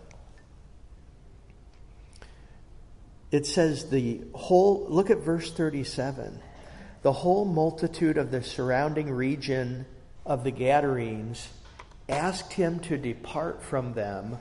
It 3.32 3.46
says 3.48 3.90
the 3.90 4.22
whole, 4.34 4.86
look 4.90 5.10
at 5.10 5.20
verse 5.20 5.52
37. 5.52 6.40
The 7.04 7.12
whole 7.12 7.44
multitude 7.44 8.18
of 8.18 8.32
the 8.32 8.42
surrounding 8.42 9.12
region 9.12 9.86
of 10.26 10.46
the 10.46 10.52
Gadarenes 10.52 11.50
asked 12.08 12.54
him 12.54 12.80
to 12.80 12.98
depart 12.98 13.62
from 13.62 13.94
them, 13.94 14.38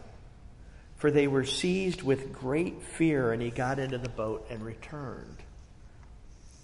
for 0.95 1.11
they 1.11 1.27
were 1.27 1.45
seized 1.45 2.03
with 2.03 2.33
great 2.33 2.81
fear, 2.81 3.33
and 3.33 3.43
he 3.43 3.51
got 3.51 3.81
into 3.81 3.99
the 3.99 4.09
boat 4.09 4.47
and 4.49 4.65
returned. 4.65 5.39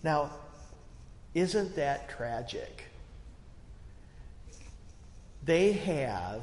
Now, 0.04 0.30
isn't 1.34 1.74
that 1.74 2.08
tragic? 2.08 2.84
They 5.44 5.72
have 5.72 6.42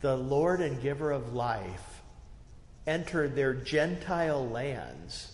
the 0.00 0.16
Lord 0.16 0.62
and 0.62 0.80
giver 0.80 1.12
of 1.12 1.34
life 1.34 2.00
entered 2.86 3.36
their 3.36 3.52
Gentile 3.52 4.48
lands, 4.48 5.33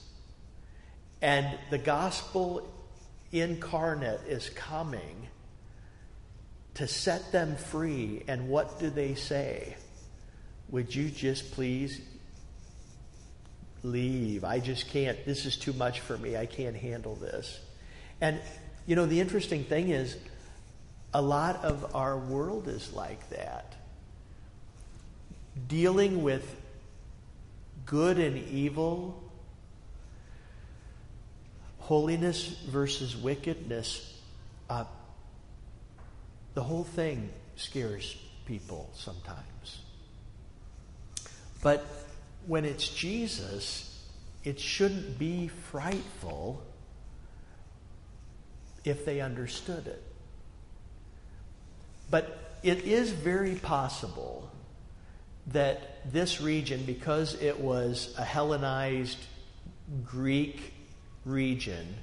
and 1.22 1.46
the 1.70 1.78
gospel 1.78 2.66
incarnate 3.33 4.20
is 4.26 4.48
coming 4.50 5.28
to 6.74 6.87
set 6.87 7.33
them 7.33 7.56
free. 7.56 8.22
And 8.26 8.48
what 8.48 8.78
do 8.80 8.90
they 8.90 9.14
say? 9.14 9.76
Would 10.70 10.94
you 10.94 11.11
just 11.11 11.52
please 11.52 12.00
leave? 13.83 14.44
I 14.44 14.61
just 14.61 14.88
can't. 14.88 15.24
This 15.24 15.46
is 15.46 15.56
too 15.56 15.72
much 15.72 16.00
for 16.00 16.16
me. 16.16 16.37
I 16.37 16.46
can't 16.46 16.76
handle 16.76 17.16
this. 17.16 17.61
And, 18.20 18.38
you 18.87 18.96
know, 18.96 19.06
the 19.06 19.20
interesting 19.20 19.64
thing 19.64 19.90
is, 19.90 20.16
a 21.12 21.20
lot 21.20 21.64
of 21.64 21.94
our 21.94 22.16
world 22.16 22.68
is 22.68 22.92
like 22.92 23.28
that. 23.30 23.74
Dealing 25.66 26.22
with 26.22 26.56
good 27.85 28.18
and 28.18 28.37
evil, 28.48 29.20
holiness 31.90 32.46
versus 32.68 33.16
wickedness, 33.16 34.16
uh, 34.68 34.85
the 36.55 36.62
whole 36.62 36.85
thing 36.85 37.29
scares 37.57 38.16
people 38.46 38.88
sometimes. 38.94 39.81
But 41.64 41.85
when 42.46 42.64
it's 42.64 42.88
Jesus, 42.90 44.07
it 44.44 44.61
shouldn't 44.61 45.18
be 45.18 45.48
frightful 45.48 46.62
if 48.85 49.05
they 49.05 49.20
understood 49.20 49.88
it. 49.88 50.00
But 52.09 52.55
it 52.62 52.85
is 52.85 53.11
very 53.11 53.57
possible 53.57 54.48
that 55.48 56.12
this 56.12 56.40
region, 56.40 56.85
because 56.85 57.35
it 57.42 57.59
was 57.59 58.14
a 58.16 58.22
Hellenized 58.22 59.18
Greek 60.05 60.74
region, 61.24 61.94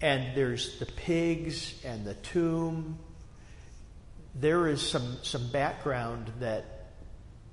and 0.00 0.36
there's 0.36 0.78
the 0.78 0.86
pigs 0.86 1.74
and 1.84 2.04
the 2.04 2.14
tomb, 2.14 2.98
there 4.34 4.68
is 4.68 4.82
some, 4.82 5.16
some 5.22 5.48
background 5.48 6.30
that 6.40 6.64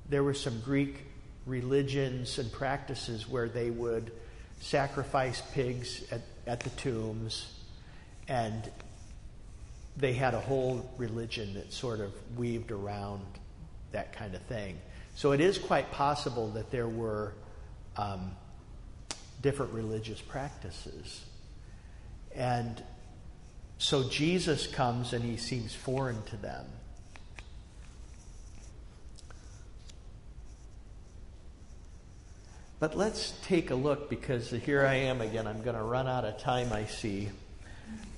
there 0.10 0.24
were 0.24 0.34
some 0.34 0.60
Greek 0.62 1.06
religions 1.46 2.40
and 2.40 2.52
practices 2.52 3.28
where 3.28 3.48
they 3.48 3.70
would 3.70 4.12
sacrifice 4.60 5.42
pigs 5.54 6.04
at, 6.12 6.22
at 6.46 6.60
the 6.62 6.70
tombs, 6.72 7.54
and 8.28 8.70
they 9.96 10.14
had 10.14 10.34
a 10.34 10.40
whole 10.40 10.90
religion 10.98 11.54
that 11.54 11.72
sort 11.72 12.00
of 12.00 12.12
weaved 12.38 12.72
around 12.72 13.26
that 13.92 14.14
kind 14.14 14.36
of 14.36 14.42
thing. 14.44 14.78
So 15.16 15.32
it 15.32 15.40
is 15.40 15.58
quite 15.58 15.92
possible 15.92 16.50
that 16.52 16.72
there 16.72 16.88
were 16.88 17.34
um, 17.96 18.32
different 19.44 19.74
religious 19.74 20.20
practices. 20.20 21.24
And 22.36 22.82
so 23.78 24.10
Jesus 24.10 24.66
comes 24.66 25.14
and 25.14 25.24
he 25.24 25.38
seems 25.38 25.76
foreign 25.76 26.24
to 26.24 26.38
them. 26.38 26.66
But 32.80 32.98
let's 32.98 33.34
take 33.44 33.70
a 33.70 33.76
look 33.76 34.10
because 34.10 34.50
here 34.50 34.86
I 34.86 34.96
am 34.96 35.22
again. 35.22 35.48
I'm 35.48 35.62
going 35.62 35.78
to 35.78 35.84
run 35.84 36.08
out 36.08 36.26
of 36.26 36.40
time, 36.40 36.74
I 36.74 36.86
see. 36.86 37.30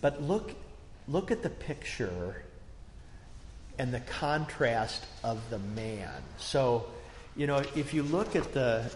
But 0.01 0.23
look, 0.23 0.53
look 1.07 1.29
at 1.29 1.43
the 1.43 1.49
picture 1.49 2.43
and 3.77 3.93
the 3.93 3.99
contrast 3.99 5.05
of 5.23 5.39
the 5.49 5.59
man. 5.59 6.09
So, 6.38 6.88
you 7.35 7.45
know, 7.45 7.57
if 7.75 7.93
you 7.93 8.01
look 8.03 8.35
at 8.35 8.53
the 8.53 8.89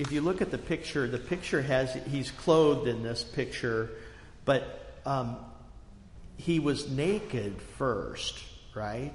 if 0.00 0.12
you 0.12 0.22
look 0.22 0.40
at 0.40 0.50
the 0.50 0.56
picture, 0.56 1.06
the 1.06 1.18
picture 1.18 1.60
has 1.60 1.92
he's 2.10 2.30
clothed 2.30 2.88
in 2.88 3.02
this 3.02 3.22
picture, 3.22 3.90
but 4.46 4.94
um, 5.04 5.36
he 6.38 6.58
was 6.58 6.88
naked 6.88 7.60
first, 7.76 8.42
right? 8.74 9.12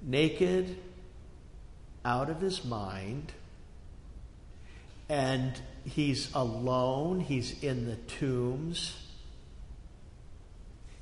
Naked, 0.00 0.78
out 2.04 2.30
of 2.30 2.40
his 2.40 2.64
mind, 2.64 3.32
and 5.08 5.60
he's 5.84 6.32
alone. 6.34 7.18
He's 7.18 7.60
in 7.60 7.86
the 7.86 7.96
tombs. 7.96 8.96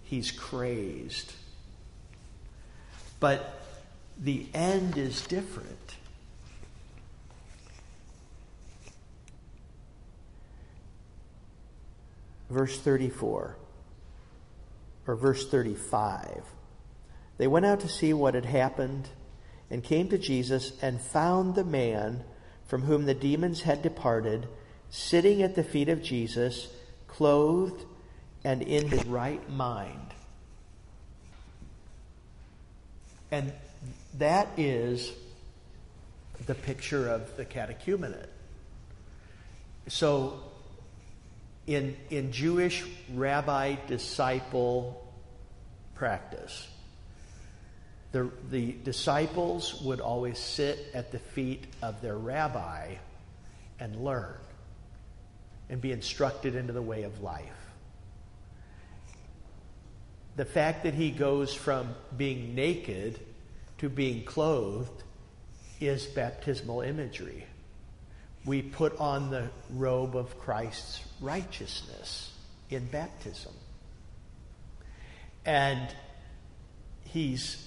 He's 0.02 0.30
crazed. 0.30 1.30
But 3.20 3.60
the 4.18 4.46
end 4.54 4.96
is 4.96 5.20
different. 5.26 5.96
Verse 12.48 12.78
34, 12.78 13.56
or 15.06 15.16
verse 15.16 15.48
35. 15.48 16.44
They 17.38 17.46
went 17.46 17.66
out 17.66 17.80
to 17.80 17.88
see 17.88 18.12
what 18.12 18.34
had 18.34 18.44
happened 18.44 19.08
and 19.70 19.82
came 19.82 20.08
to 20.08 20.18
Jesus 20.18 20.72
and 20.80 21.00
found 21.00 21.54
the 21.54 21.64
man 21.64 22.24
from 22.66 22.82
whom 22.82 23.06
the 23.06 23.14
demons 23.14 23.62
had 23.62 23.82
departed 23.82 24.48
sitting 24.90 25.42
at 25.42 25.54
the 25.54 25.64
feet 25.64 25.88
of 25.88 26.02
Jesus, 26.02 26.68
clothed 27.08 27.84
and 28.44 28.62
in 28.62 28.88
his 28.88 29.04
right 29.06 29.50
mind. 29.50 30.14
And 33.30 33.52
that 34.18 34.48
is 34.56 35.12
the 36.46 36.54
picture 36.54 37.08
of 37.08 37.36
the 37.36 37.44
catechumenate. 37.44 38.28
So, 39.88 40.40
in, 41.66 41.96
in 42.10 42.32
Jewish 42.32 42.84
rabbi 43.12 43.76
disciple 43.86 45.06
practice, 45.94 46.68
the, 48.12 48.30
the 48.50 48.72
disciples 48.72 49.80
would 49.82 50.00
always 50.00 50.38
sit 50.38 50.78
at 50.94 51.12
the 51.12 51.18
feet 51.18 51.66
of 51.82 52.00
their 52.00 52.16
rabbi 52.16 52.94
and 53.80 53.96
learn 53.96 54.36
and 55.68 55.80
be 55.80 55.92
instructed 55.92 56.54
into 56.54 56.72
the 56.72 56.82
way 56.82 57.02
of 57.02 57.20
life 57.20 57.66
the 60.36 60.44
fact 60.44 60.84
that 60.84 60.94
he 60.94 61.10
goes 61.10 61.52
from 61.54 61.94
being 62.16 62.54
naked 62.54 63.18
to 63.78 63.88
being 63.88 64.22
clothed 64.22 65.02
is 65.80 66.06
baptismal 66.06 66.82
imagery. 66.82 67.44
We 68.46 68.62
put 68.62 68.98
on 68.98 69.30
the 69.30 69.50
robe 69.70 70.16
of 70.16 70.38
Christ's 70.38 71.02
righteousness 71.20 72.32
in 72.70 72.86
baptism. 72.86 73.52
And 75.44 75.88
he's 77.04 77.62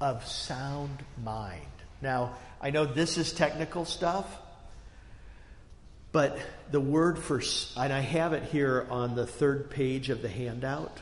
of 0.00 0.26
sound 0.26 1.04
mind. 1.22 1.62
Now, 2.00 2.36
I 2.60 2.70
know 2.70 2.84
this 2.84 3.18
is 3.18 3.32
technical 3.32 3.84
stuff, 3.84 4.26
but 6.12 6.38
the 6.70 6.80
word 6.80 7.18
for, 7.18 7.42
and 7.76 7.92
I 7.92 8.00
have 8.00 8.32
it 8.32 8.44
here 8.44 8.86
on 8.90 9.14
the 9.14 9.26
third 9.26 9.70
page 9.70 10.08
of 10.10 10.22
the 10.22 10.28
handout. 10.28 11.00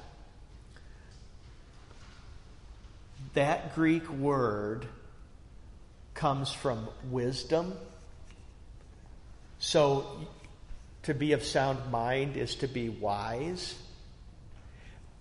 That 3.35 3.75
Greek 3.75 4.09
word 4.09 4.87
comes 6.15 6.53
from 6.53 6.89
wisdom. 7.11 7.75
So, 9.65 10.05
to 11.05 11.15
be 11.15 11.33
of 11.33 11.43
sound 11.43 11.91
mind 11.91 12.37
is 12.37 12.57
to 12.57 12.69
be 12.69 12.91
wise. 12.91 13.75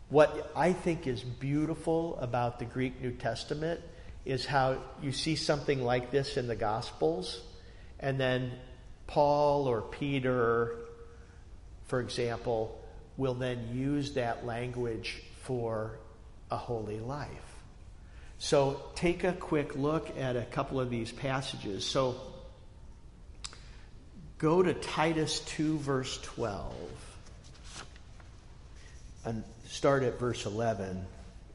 What 0.10 0.52
I 0.54 0.74
think 0.74 1.08
is 1.08 1.24
beautiful 1.24 2.18
about 2.20 2.60
the 2.60 2.66
Greek 2.66 3.02
New 3.02 3.14
Testament 3.14 3.80
is 4.26 4.46
how 4.46 4.84
you 5.02 5.14
see 5.14 5.38
something 5.38 5.82
like 5.82 6.12
this 6.12 6.36
in 6.36 6.48
the 6.48 6.58
Gospels, 6.58 7.40
and 8.02 8.20
then 8.20 8.52
Paul 9.08 9.66
or 9.66 9.82
Peter, 9.82 10.76
for 11.86 12.02
example, 12.02 12.84
will 13.16 13.36
then 13.36 13.70
use 13.72 14.16
that 14.16 14.46
language 14.46 15.24
for 15.44 16.00
a 16.52 16.58
holy 16.58 17.00
life. 17.00 17.30
So 18.40 18.82
take 18.96 19.24
a 19.24 19.32
quick 19.32 19.78
look 19.78 20.18
at 20.18 20.36
a 20.36 20.44
couple 20.44 20.82
of 20.82 20.90
these 20.90 21.14
passages. 21.14 21.86
So 21.86 22.33
go 24.44 24.62
to 24.62 24.74
Titus 24.74 25.40
2, 25.40 25.78
verse 25.78 26.20
12. 26.22 26.76
And 29.24 29.42
start 29.70 30.04
at 30.04 30.20
verse 30.20 30.46
11. 30.46 31.06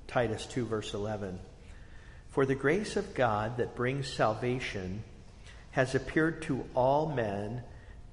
Titus 0.07 0.47
2, 0.47 0.65
verse 0.65 0.95
11. 0.95 1.39
For 2.31 2.47
the 2.47 2.55
grace 2.55 2.97
of 2.97 3.15
God 3.15 3.59
that 3.59 3.77
brings 3.77 4.11
salvation 4.11 5.05
has 5.73 5.95
appeared 5.95 6.41
to 6.45 6.65
all 6.75 7.13
men, 7.13 7.63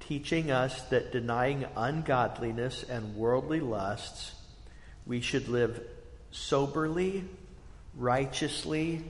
teaching 0.01 0.51
us 0.51 0.81
that 0.89 1.13
denying 1.13 1.65
ungodliness 1.77 2.83
and 2.83 3.15
worldly 3.15 3.61
lusts, 3.61 4.33
we 5.05 5.21
should 5.21 5.47
live 5.47 5.81
soberly, 6.31 7.23
righteously, 7.95 9.05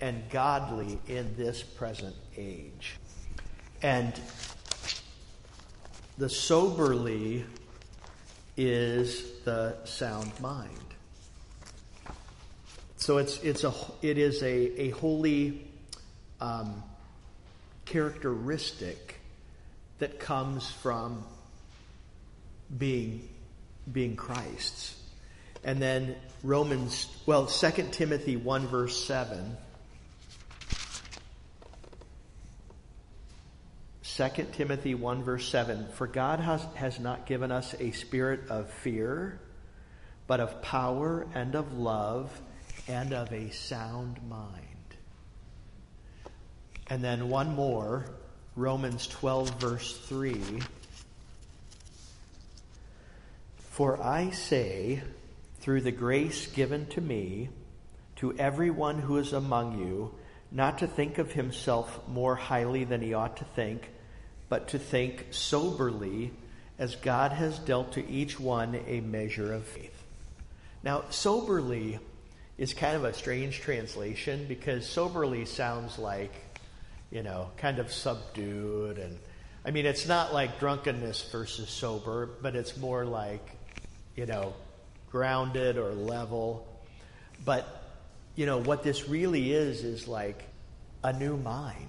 and 0.00 0.22
godly 0.30 1.00
in 1.08 1.34
this 1.36 1.60
present 1.60 2.14
age. 2.36 2.98
And 3.82 4.14
the 6.18 6.28
soberly 6.28 7.44
is 8.56 9.40
the 9.44 9.76
sound 9.84 10.32
mind. 10.40 10.70
So 12.96 13.18
it's 13.18 13.38
it's 13.42 13.64
a 13.64 13.74
it 14.02 14.18
is 14.18 14.42
a 14.42 14.80
a 14.80 14.90
holy 14.90 15.66
um, 16.40 16.82
characteristic 17.84 19.20
that 19.98 20.18
comes 20.18 20.70
from 20.70 21.24
being 22.76 23.28
being 23.92 24.16
Christ's. 24.16 24.94
And 25.62 25.82
then 25.82 26.14
Romans, 26.42 27.08
well, 27.26 27.46
2 27.46 27.88
Timothy 27.90 28.36
1 28.36 28.66
verse 28.68 29.04
7. 29.04 29.56
2 34.16 34.28
Timothy 34.52 34.94
1 34.94 35.24
verse 35.24 35.46
7. 35.46 35.88
For 35.92 36.06
God 36.06 36.40
has, 36.40 36.64
has 36.76 36.98
not 36.98 37.26
given 37.26 37.52
us 37.52 37.74
a 37.78 37.90
spirit 37.90 38.48
of 38.48 38.70
fear, 38.70 39.38
but 40.26 40.40
of 40.40 40.62
power 40.62 41.26
and 41.34 41.54
of 41.54 41.76
love 41.76 42.40
and 42.88 43.12
of 43.12 43.30
a 43.30 43.50
sound 43.50 44.18
mind. 44.26 44.62
And 46.86 47.04
then 47.04 47.28
one 47.28 47.54
more, 47.54 48.06
Romans 48.54 49.06
12, 49.06 49.60
verse 49.60 49.94
3. 50.06 50.62
For 53.58 54.02
I 54.02 54.30
say, 54.30 55.02
through 55.60 55.82
the 55.82 55.92
grace 55.92 56.46
given 56.46 56.86
to 56.86 57.02
me, 57.02 57.50
to 58.16 58.34
everyone 58.38 58.98
who 58.98 59.18
is 59.18 59.34
among 59.34 59.78
you, 59.78 60.14
not 60.50 60.78
to 60.78 60.86
think 60.86 61.18
of 61.18 61.32
himself 61.32 62.00
more 62.08 62.34
highly 62.34 62.84
than 62.84 63.02
he 63.02 63.12
ought 63.12 63.36
to 63.36 63.44
think, 63.44 63.90
but 64.48 64.68
to 64.68 64.78
think 64.78 65.26
soberly, 65.30 66.32
as 66.78 66.96
God 66.96 67.32
has 67.32 67.58
dealt 67.58 67.92
to 67.92 68.08
each 68.08 68.38
one 68.38 68.78
a 68.86 69.00
measure 69.00 69.52
of 69.52 69.64
faith. 69.64 70.04
Now, 70.82 71.04
soberly 71.10 71.98
is 72.58 72.74
kind 72.74 72.96
of 72.96 73.04
a 73.04 73.12
strange 73.12 73.60
translation 73.60 74.46
because 74.46 74.88
soberly 74.88 75.44
sounds 75.44 75.98
like 75.98 76.32
you 77.10 77.22
know, 77.22 77.50
kind 77.56 77.78
of 77.78 77.92
subdued. 77.92 78.98
And 78.98 79.18
I 79.64 79.70
mean, 79.70 79.86
it's 79.86 80.06
not 80.06 80.32
like 80.32 80.58
drunkenness 80.58 81.30
versus 81.30 81.68
sober, 81.68 82.26
but 82.26 82.56
it's 82.56 82.76
more 82.76 83.04
like, 83.04 83.46
you 84.14 84.26
know, 84.26 84.54
grounded 85.10 85.76
or 85.78 85.92
level. 85.92 86.66
But, 87.44 87.66
you 88.34 88.46
know, 88.46 88.58
what 88.58 88.82
this 88.82 89.08
really 89.08 89.52
is 89.52 89.84
is 89.84 90.08
like 90.08 90.42
a 91.02 91.12
new 91.12 91.36
mind. 91.36 91.88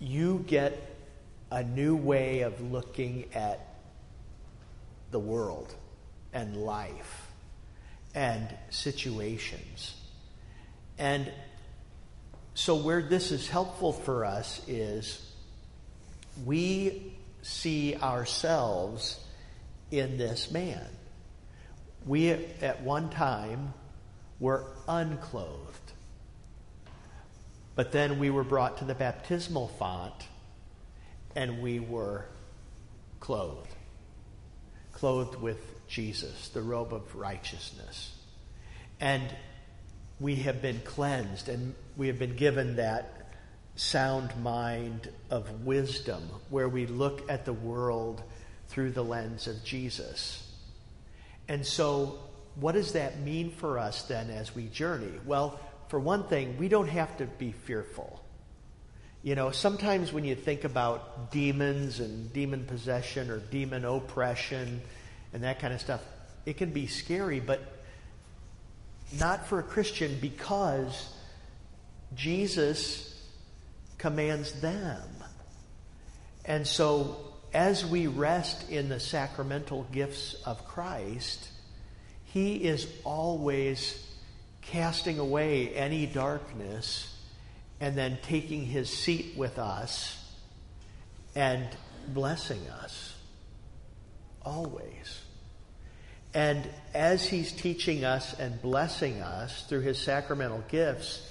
You 0.00 0.44
get 0.46 0.78
a 1.50 1.62
new 1.62 1.94
way 1.94 2.40
of 2.40 2.60
looking 2.72 3.26
at 3.34 3.60
the 5.10 5.18
world 5.18 5.74
and 6.32 6.56
life 6.56 7.30
and 8.14 8.48
situations. 8.70 9.94
And 10.98 11.30
so, 12.54 12.76
where 12.76 13.02
this 13.02 13.30
is 13.30 13.48
helpful 13.48 13.92
for 13.92 14.24
us 14.24 14.60
is 14.68 15.26
we 16.44 17.14
see 17.42 17.96
ourselves 17.96 19.18
in 19.90 20.18
this 20.18 20.50
man. 20.50 20.86
We, 22.06 22.30
at 22.30 22.82
one 22.82 23.10
time, 23.10 23.74
were 24.38 24.64
unclothed. 24.88 25.69
But 27.80 27.92
then 27.92 28.18
we 28.18 28.28
were 28.28 28.44
brought 28.44 28.76
to 28.80 28.84
the 28.84 28.94
baptismal 28.94 29.68
font 29.68 30.28
and 31.34 31.62
we 31.62 31.80
were 31.80 32.26
clothed. 33.20 33.74
Clothed 34.92 35.40
with 35.40 35.88
Jesus, 35.88 36.50
the 36.50 36.60
robe 36.60 36.92
of 36.92 37.14
righteousness. 37.14 38.14
And 39.00 39.22
we 40.20 40.36
have 40.36 40.60
been 40.60 40.80
cleansed 40.80 41.48
and 41.48 41.74
we 41.96 42.08
have 42.08 42.18
been 42.18 42.36
given 42.36 42.76
that 42.76 43.32
sound 43.76 44.36
mind 44.42 45.08
of 45.30 45.64
wisdom 45.64 46.22
where 46.50 46.68
we 46.68 46.84
look 46.84 47.30
at 47.30 47.46
the 47.46 47.54
world 47.54 48.22
through 48.68 48.90
the 48.90 49.04
lens 49.04 49.46
of 49.46 49.64
Jesus. 49.64 50.46
And 51.48 51.64
so, 51.64 52.18
what 52.56 52.72
does 52.72 52.92
that 52.92 53.20
mean 53.20 53.50
for 53.50 53.78
us 53.78 54.02
then 54.02 54.28
as 54.28 54.54
we 54.54 54.66
journey? 54.66 55.18
Well, 55.24 55.58
for 55.90 55.98
one 55.98 56.22
thing, 56.22 56.56
we 56.56 56.68
don't 56.68 56.88
have 56.88 57.16
to 57.16 57.26
be 57.26 57.50
fearful. 57.50 58.24
You 59.24 59.34
know, 59.34 59.50
sometimes 59.50 60.12
when 60.12 60.24
you 60.24 60.36
think 60.36 60.62
about 60.62 61.32
demons 61.32 61.98
and 61.98 62.32
demon 62.32 62.64
possession 62.64 63.28
or 63.28 63.38
demon 63.38 63.84
oppression 63.84 64.80
and 65.32 65.42
that 65.42 65.58
kind 65.58 65.74
of 65.74 65.80
stuff, 65.80 66.00
it 66.46 66.56
can 66.58 66.70
be 66.70 66.86
scary, 66.86 67.40
but 67.40 67.60
not 69.18 69.48
for 69.48 69.58
a 69.58 69.64
Christian 69.64 70.16
because 70.20 71.12
Jesus 72.14 73.20
commands 73.98 74.60
them. 74.60 75.02
And 76.44 76.64
so, 76.64 77.16
as 77.52 77.84
we 77.84 78.06
rest 78.06 78.70
in 78.70 78.88
the 78.88 79.00
sacramental 79.00 79.88
gifts 79.90 80.34
of 80.46 80.64
Christ, 80.68 81.48
He 82.26 82.54
is 82.54 82.86
always 83.02 84.06
casting 84.70 85.18
away 85.18 85.74
any 85.74 86.06
darkness 86.06 87.16
and 87.80 87.96
then 87.96 88.18
taking 88.22 88.64
His 88.64 88.90
seat 88.90 89.34
with 89.36 89.58
us 89.58 90.16
and 91.34 91.68
blessing 92.08 92.60
us. 92.82 93.14
Always. 94.42 95.20
And 96.32 96.68
as 96.94 97.26
he's 97.26 97.52
teaching 97.52 98.04
us 98.04 98.38
and 98.38 98.60
blessing 98.62 99.20
us 99.20 99.64
through 99.64 99.80
his 99.80 99.98
sacramental 99.98 100.62
gifts, 100.68 101.26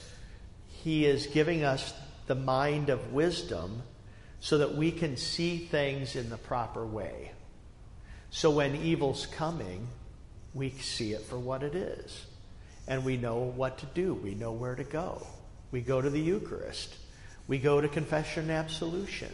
he 0.68 1.06
is 1.06 1.28
giving 1.28 1.64
us 1.64 1.94
the 2.28 2.36
mind 2.36 2.90
of 2.90 3.14
wisdom 3.14 3.82
so 4.42 4.60
that 4.60 4.76
we 4.76 4.92
can 4.92 5.18
see 5.18 5.58
things 5.58 6.16
in 6.16 6.30
the 6.30 6.38
proper 6.38 6.86
way. 6.86 7.32
So 8.30 8.52
when 8.52 8.76
evil's 8.76 9.26
coming, 9.26 9.88
we 10.54 10.72
see 10.72 11.14
it 11.14 11.22
for 11.24 11.40
what 11.40 11.64
it 11.64 11.76
is. 11.76 12.26
And 12.90 13.06
we 13.06 13.16
know 13.16 13.38
what 13.38 13.78
to 13.78 13.86
do. 13.86 14.16
We 14.16 14.36
know 14.36 14.52
where 14.52 14.76
to 14.76 14.84
go. 14.84 15.26
We 15.72 15.80
go 15.80 16.02
to 16.02 16.10
the 16.10 16.20
Eucharist. 16.20 16.94
We 17.48 17.60
go 17.60 17.80
to 17.80 17.88
confession 17.88 18.44
and 18.44 18.52
absolution. 18.52 19.30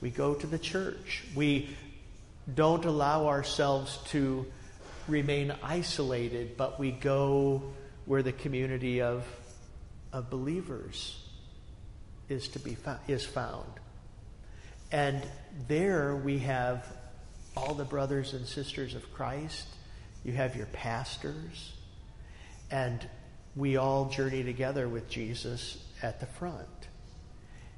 We 0.00 0.10
go 0.10 0.34
to 0.34 0.46
the 0.46 0.58
church. 0.58 1.24
We 1.34 1.70
don't 2.54 2.84
allow 2.84 3.26
ourselves 3.26 3.98
to 4.10 4.46
remain 5.08 5.52
isolated, 5.62 6.56
but 6.56 6.78
we 6.78 6.92
go 6.92 7.62
where 8.04 8.22
the 8.22 8.32
community 8.32 9.02
of, 9.02 9.24
of 10.12 10.30
believers 10.30 11.18
is 12.28 12.48
to 12.48 12.58
be 12.58 12.74
fo- 12.74 12.98
is 13.08 13.24
found. 13.24 13.70
And 14.92 15.22
there 15.66 16.14
we 16.14 16.38
have 16.38 16.86
all 17.56 17.74
the 17.74 17.84
brothers 17.84 18.34
and 18.34 18.46
sisters 18.46 18.94
of 18.94 19.12
Christ. 19.12 19.66
You 20.24 20.32
have 20.32 20.56
your 20.56 20.66
pastors. 20.66 21.72
And 22.70 23.06
we 23.54 23.76
all 23.76 24.06
journey 24.06 24.42
together 24.42 24.88
with 24.88 25.08
Jesus 25.08 25.78
at 26.02 26.20
the 26.20 26.26
front. 26.26 26.66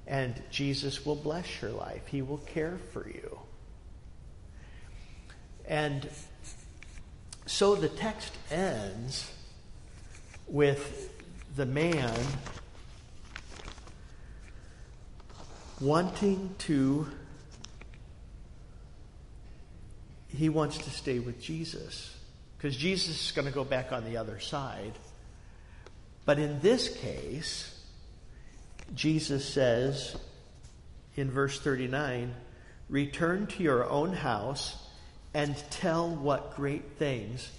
And 0.07 0.41
Jesus 0.51 1.05
will 1.05 1.17
bless 1.17 1.61
your 1.61 1.71
life. 1.71 2.07
He 2.07 2.23
will 2.23 2.39
care 2.39 2.79
for 2.93 3.07
you. 3.09 3.39
And 5.67 6.09
so 7.47 7.75
the 7.75 7.89
text 7.89 8.33
ends 8.51 9.31
with 10.47 11.11
the 11.57 11.67
man 11.67 12.15
wanting 15.81 16.55
to, 16.59 17.07
he 20.29 20.49
wants 20.49 20.79
to 20.79 20.91
stay 20.91 21.19
with 21.19 21.41
Jesus 21.41 22.18
because 22.59 22.77
Jesus 22.77 23.27
is 23.27 23.33
going 23.33 23.47
to 23.47 23.55
go 23.55 23.65
back 23.65 23.93
on 23.93 24.05
the 24.05 24.17
other 24.17 24.41
side. 24.41 24.93
But 26.25 26.41
in 26.41 26.61
this 26.61 26.89
case, 26.89 27.75
Jesus 28.95 29.49
says 29.49 30.17
in 31.15 31.31
verse 31.31 31.61
39 31.61 32.35
Return 32.91 33.47
to 33.47 33.63
your 33.63 33.89
own 33.89 34.13
house 34.13 34.77
and 35.35 35.55
tell 35.71 36.09
what 36.09 36.57
great 36.57 36.97
things 36.99 37.51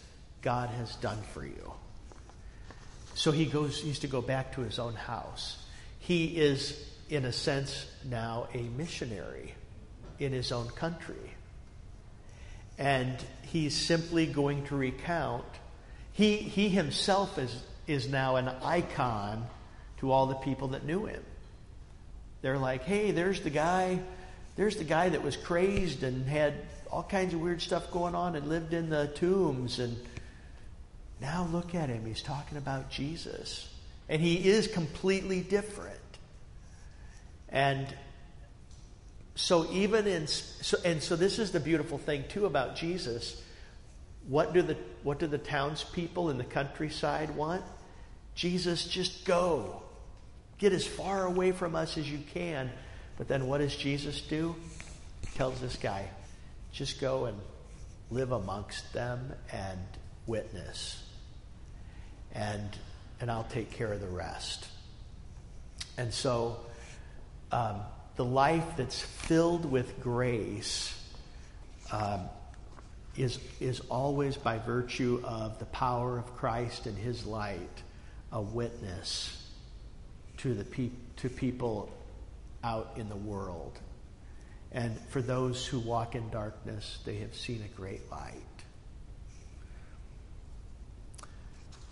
God 0.42 0.70
has 0.70 0.96
done 0.96 1.22
for 1.34 1.46
you. 1.46 1.74
So 3.14 3.32
he 3.32 3.46
goes, 3.46 3.80
he's 3.82 4.00
to 4.00 4.08
go 4.08 4.22
back 4.22 4.54
to 4.56 4.62
his 4.62 4.80
own 4.80 4.96
house. 4.96 5.64
He 6.00 6.38
is, 6.38 6.84
in 7.10 7.26
a 7.26 7.32
sense, 7.32 7.86
now 8.06 8.48
a 8.54 8.62
missionary 8.78 9.54
in 10.18 10.32
his 10.32 10.52
own 10.52 10.68
country. 10.70 11.36
And 12.80 13.18
he's 13.52 13.76
simply 13.76 14.26
going 14.26 14.64
to 14.68 14.76
recount. 14.76 15.46
He, 16.14 16.38
he 16.38 16.70
himself 16.70 17.38
is, 17.38 17.62
is 17.86 18.08
now 18.08 18.38
an 18.38 18.48
icon 18.64 19.46
to 20.00 20.12
all 20.12 20.28
the 20.28 20.36
people 20.36 20.70
that 20.70 20.86
knew 20.86 21.06
him. 21.06 21.22
They're 22.42 22.58
like, 22.58 22.84
hey, 22.84 23.12
there's 23.12 23.42
the 23.42 23.50
guy, 23.50 24.00
there's 24.56 24.78
the 24.78 24.86
guy 24.86 25.10
that 25.10 25.22
was 25.22 25.36
crazed 25.36 26.04
and 26.04 26.26
had 26.26 26.54
all 26.90 27.04
kinds 27.04 27.34
of 27.34 27.42
weird 27.42 27.62
stuff 27.62 27.92
going 27.92 28.16
on 28.16 28.36
and 28.36 28.48
lived 28.48 28.74
in 28.74 28.90
the 28.90 29.08
tombs. 29.08 29.80
And 29.80 29.98
now 31.22 31.48
look 31.52 31.76
at 31.76 31.90
him. 31.90 32.06
He's 32.06 32.22
talking 32.22 32.58
about 32.58 32.90
Jesus. 32.90 33.68
And 34.08 34.22
he 34.22 34.48
is 34.50 34.68
completely 34.68 35.42
different. 35.42 36.00
And 37.50 37.88
so 39.40 39.72
even 39.72 40.06
in 40.06 40.28
so, 40.28 40.78
and 40.84 41.02
so 41.02 41.16
this 41.16 41.40
is 41.40 41.52
the 41.52 41.62
beautiful 41.62 41.98
thing 41.98 42.26
too 42.28 42.46
about 42.46 42.76
Jesus. 42.76 43.42
What 44.28 44.54
do 44.54 44.62
the 44.62 44.76
what 45.02 45.18
do 45.18 45.28
the 45.28 45.38
townspeople 45.38 46.30
in 46.30 46.38
the 46.38 46.44
countryside 46.44 47.34
want? 47.36 47.64
Jesus, 48.36 48.84
just 48.86 49.24
go. 49.26 49.82
Get 50.58 50.74
as 50.74 50.86
far 50.86 51.26
away 51.26 51.54
from 51.54 51.74
us 51.74 51.98
as 51.98 52.12
you 52.12 52.20
can. 52.34 52.70
But 53.18 53.30
then 53.30 53.48
what 53.48 53.60
does 53.60 53.76
Jesus 53.76 54.20
do? 54.20 54.58
He 55.22 55.38
tells 55.38 55.62
this 55.62 55.78
guy, 55.78 56.10
just 56.74 57.00
go 57.00 57.26
and 57.26 57.38
live 58.12 58.34
amongst 58.34 58.92
them 58.92 59.34
and 59.54 59.80
witness. 60.28 61.02
And, 62.34 62.78
and 63.22 63.32
I'll 63.32 63.46
take 63.46 63.72
care 63.72 63.92
of 63.94 64.02
the 64.02 64.08
rest. 64.08 64.68
And 65.98 66.14
so 66.14 66.58
um, 67.52 67.82
the 68.20 68.26
life 68.26 68.76
that's 68.76 69.00
filled 69.00 69.64
with 69.64 70.02
grace 70.02 70.94
um, 71.90 72.20
is, 73.16 73.40
is 73.62 73.80
always 73.90 74.36
by 74.36 74.58
virtue 74.58 75.22
of 75.24 75.58
the 75.60 75.66
power 75.68 76.20
of 76.20 76.36
Christ 76.36 76.86
and 76.86 76.98
his 76.98 77.26
light 77.26 77.82
a 78.34 78.42
witness 78.42 79.50
to, 80.36 80.54
the 80.54 80.66
pe- 80.66 80.90
to 81.16 81.30
people 81.30 81.90
out 82.62 82.92
in 82.98 83.08
the 83.08 83.16
world. 83.16 83.80
And 84.74 85.00
for 85.08 85.22
those 85.22 85.66
who 85.66 85.80
walk 85.80 86.14
in 86.14 86.30
darkness, 86.30 87.00
they 87.06 87.20
have 87.20 87.34
seen 87.34 87.64
a 87.64 87.74
great 87.80 88.02
light. 88.12 88.34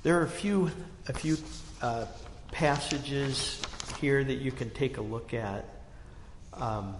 There 0.03 0.19
are 0.19 0.25
a 0.25 0.29
few, 0.29 0.71
a 1.07 1.13
few 1.13 1.37
uh, 1.81 2.05
passages 2.51 3.61
here 4.01 4.21
that 4.21 4.39
you 4.39 4.51
can 4.51 4.69
take 4.71 4.97
a 4.97 5.01
look 5.01 5.33
at 5.33 5.76
um, 6.59 6.95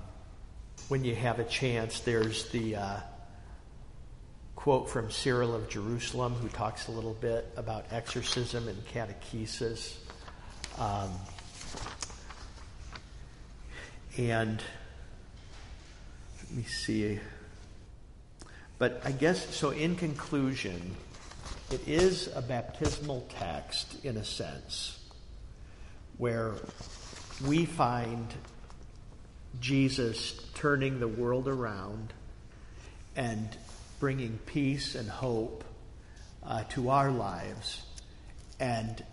when 0.87 1.03
you 1.03 1.15
have 1.15 1.39
a 1.39 1.43
chance. 1.43 1.99
There's 1.99 2.49
the 2.49 2.75
uh, 2.75 2.97
quote 4.55 4.89
from 4.89 5.11
Cyril 5.11 5.55
of 5.55 5.69
Jerusalem, 5.69 6.33
who 6.33 6.49
talks 6.49 6.87
a 6.87 6.91
little 6.91 7.13
bit 7.13 7.51
about 7.55 7.85
exorcism 7.91 8.67
and 8.67 8.77
catechesis. 8.87 9.95
Um, 10.77 11.11
and 14.17 14.61
let 16.43 16.51
me 16.51 16.63
see. 16.63 17.19
But 18.79 19.01
I 19.03 19.11
guess, 19.11 19.55
so 19.55 19.71
in 19.71 19.95
conclusion, 19.95 20.95
it 21.71 21.87
is 21.87 22.29
a 22.35 22.41
baptismal 22.41 23.27
text 23.29 24.03
in 24.05 24.17
a 24.17 24.23
sense 24.23 24.99
where 26.17 26.53
we 27.45 27.65
find 27.65 28.33
Jesus 29.59 30.39
turning 30.53 30.99
the 30.99 31.07
world 31.07 31.47
around 31.47 32.13
and 33.15 33.49
bringing 33.99 34.39
peace 34.45 34.95
and 34.95 35.09
hope 35.09 35.63
uh, 36.45 36.63
to 36.69 36.89
our 36.89 37.11
lives. 37.11 37.81
And 38.59 39.03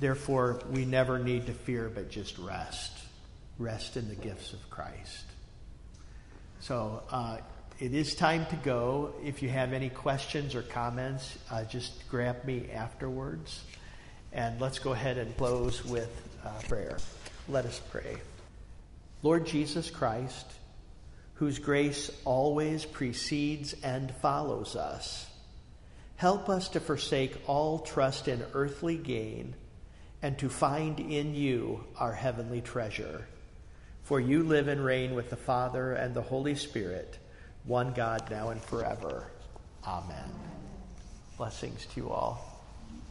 therefore, 0.00 0.60
we 0.70 0.84
never 0.84 1.18
need 1.18 1.46
to 1.46 1.52
fear 1.52 1.90
but 1.92 2.10
just 2.10 2.38
rest 2.38 2.92
rest 3.58 3.96
in 3.96 4.08
the 4.08 4.14
gifts 4.14 4.52
of 4.52 4.70
Christ. 4.70 5.24
So 6.60 7.02
uh, 7.10 7.38
it 7.80 7.94
is 7.94 8.14
time 8.14 8.46
to 8.46 8.56
go. 8.56 9.14
If 9.24 9.42
you 9.42 9.48
have 9.48 9.72
any 9.72 9.88
questions 9.88 10.54
or 10.54 10.62
comments, 10.62 11.38
uh, 11.50 11.64
just 11.64 12.08
grab 12.08 12.44
me 12.44 12.68
afterwards. 12.72 13.64
And 14.32 14.60
let's 14.60 14.78
go 14.78 14.92
ahead 14.92 15.18
and 15.18 15.36
close 15.36 15.84
with 15.84 16.10
uh, 16.44 16.50
prayer. 16.68 16.98
Let 17.48 17.64
us 17.66 17.80
pray. 17.90 18.18
Lord 19.22 19.46
Jesus 19.46 19.90
Christ, 19.90 20.46
whose 21.34 21.58
grace 21.58 22.10
always 22.24 22.84
precedes 22.84 23.74
and 23.82 24.12
follows 24.16 24.76
us, 24.76 25.26
help 26.16 26.48
us 26.48 26.68
to 26.70 26.80
forsake 26.80 27.36
all 27.46 27.78
trust 27.80 28.28
in 28.28 28.44
earthly 28.54 28.96
gain 28.96 29.54
and 30.22 30.38
to 30.38 30.48
find 30.48 30.98
in 30.98 31.34
you 31.34 31.84
our 31.96 32.12
heavenly 32.12 32.60
treasure. 32.60 33.26
For 34.02 34.20
you 34.20 34.42
live 34.42 34.68
and 34.68 34.84
reign 34.84 35.14
with 35.14 35.30
the 35.30 35.36
Father 35.36 35.92
and 35.92 36.14
the 36.14 36.22
Holy 36.22 36.54
Spirit, 36.54 37.18
one 37.64 37.92
God, 37.92 38.30
now 38.30 38.48
and 38.50 38.62
forever. 38.62 39.26
Amen. 39.86 40.30
Blessings 41.36 41.86
to 41.86 42.00
you 42.00 42.08
all. 42.08 42.47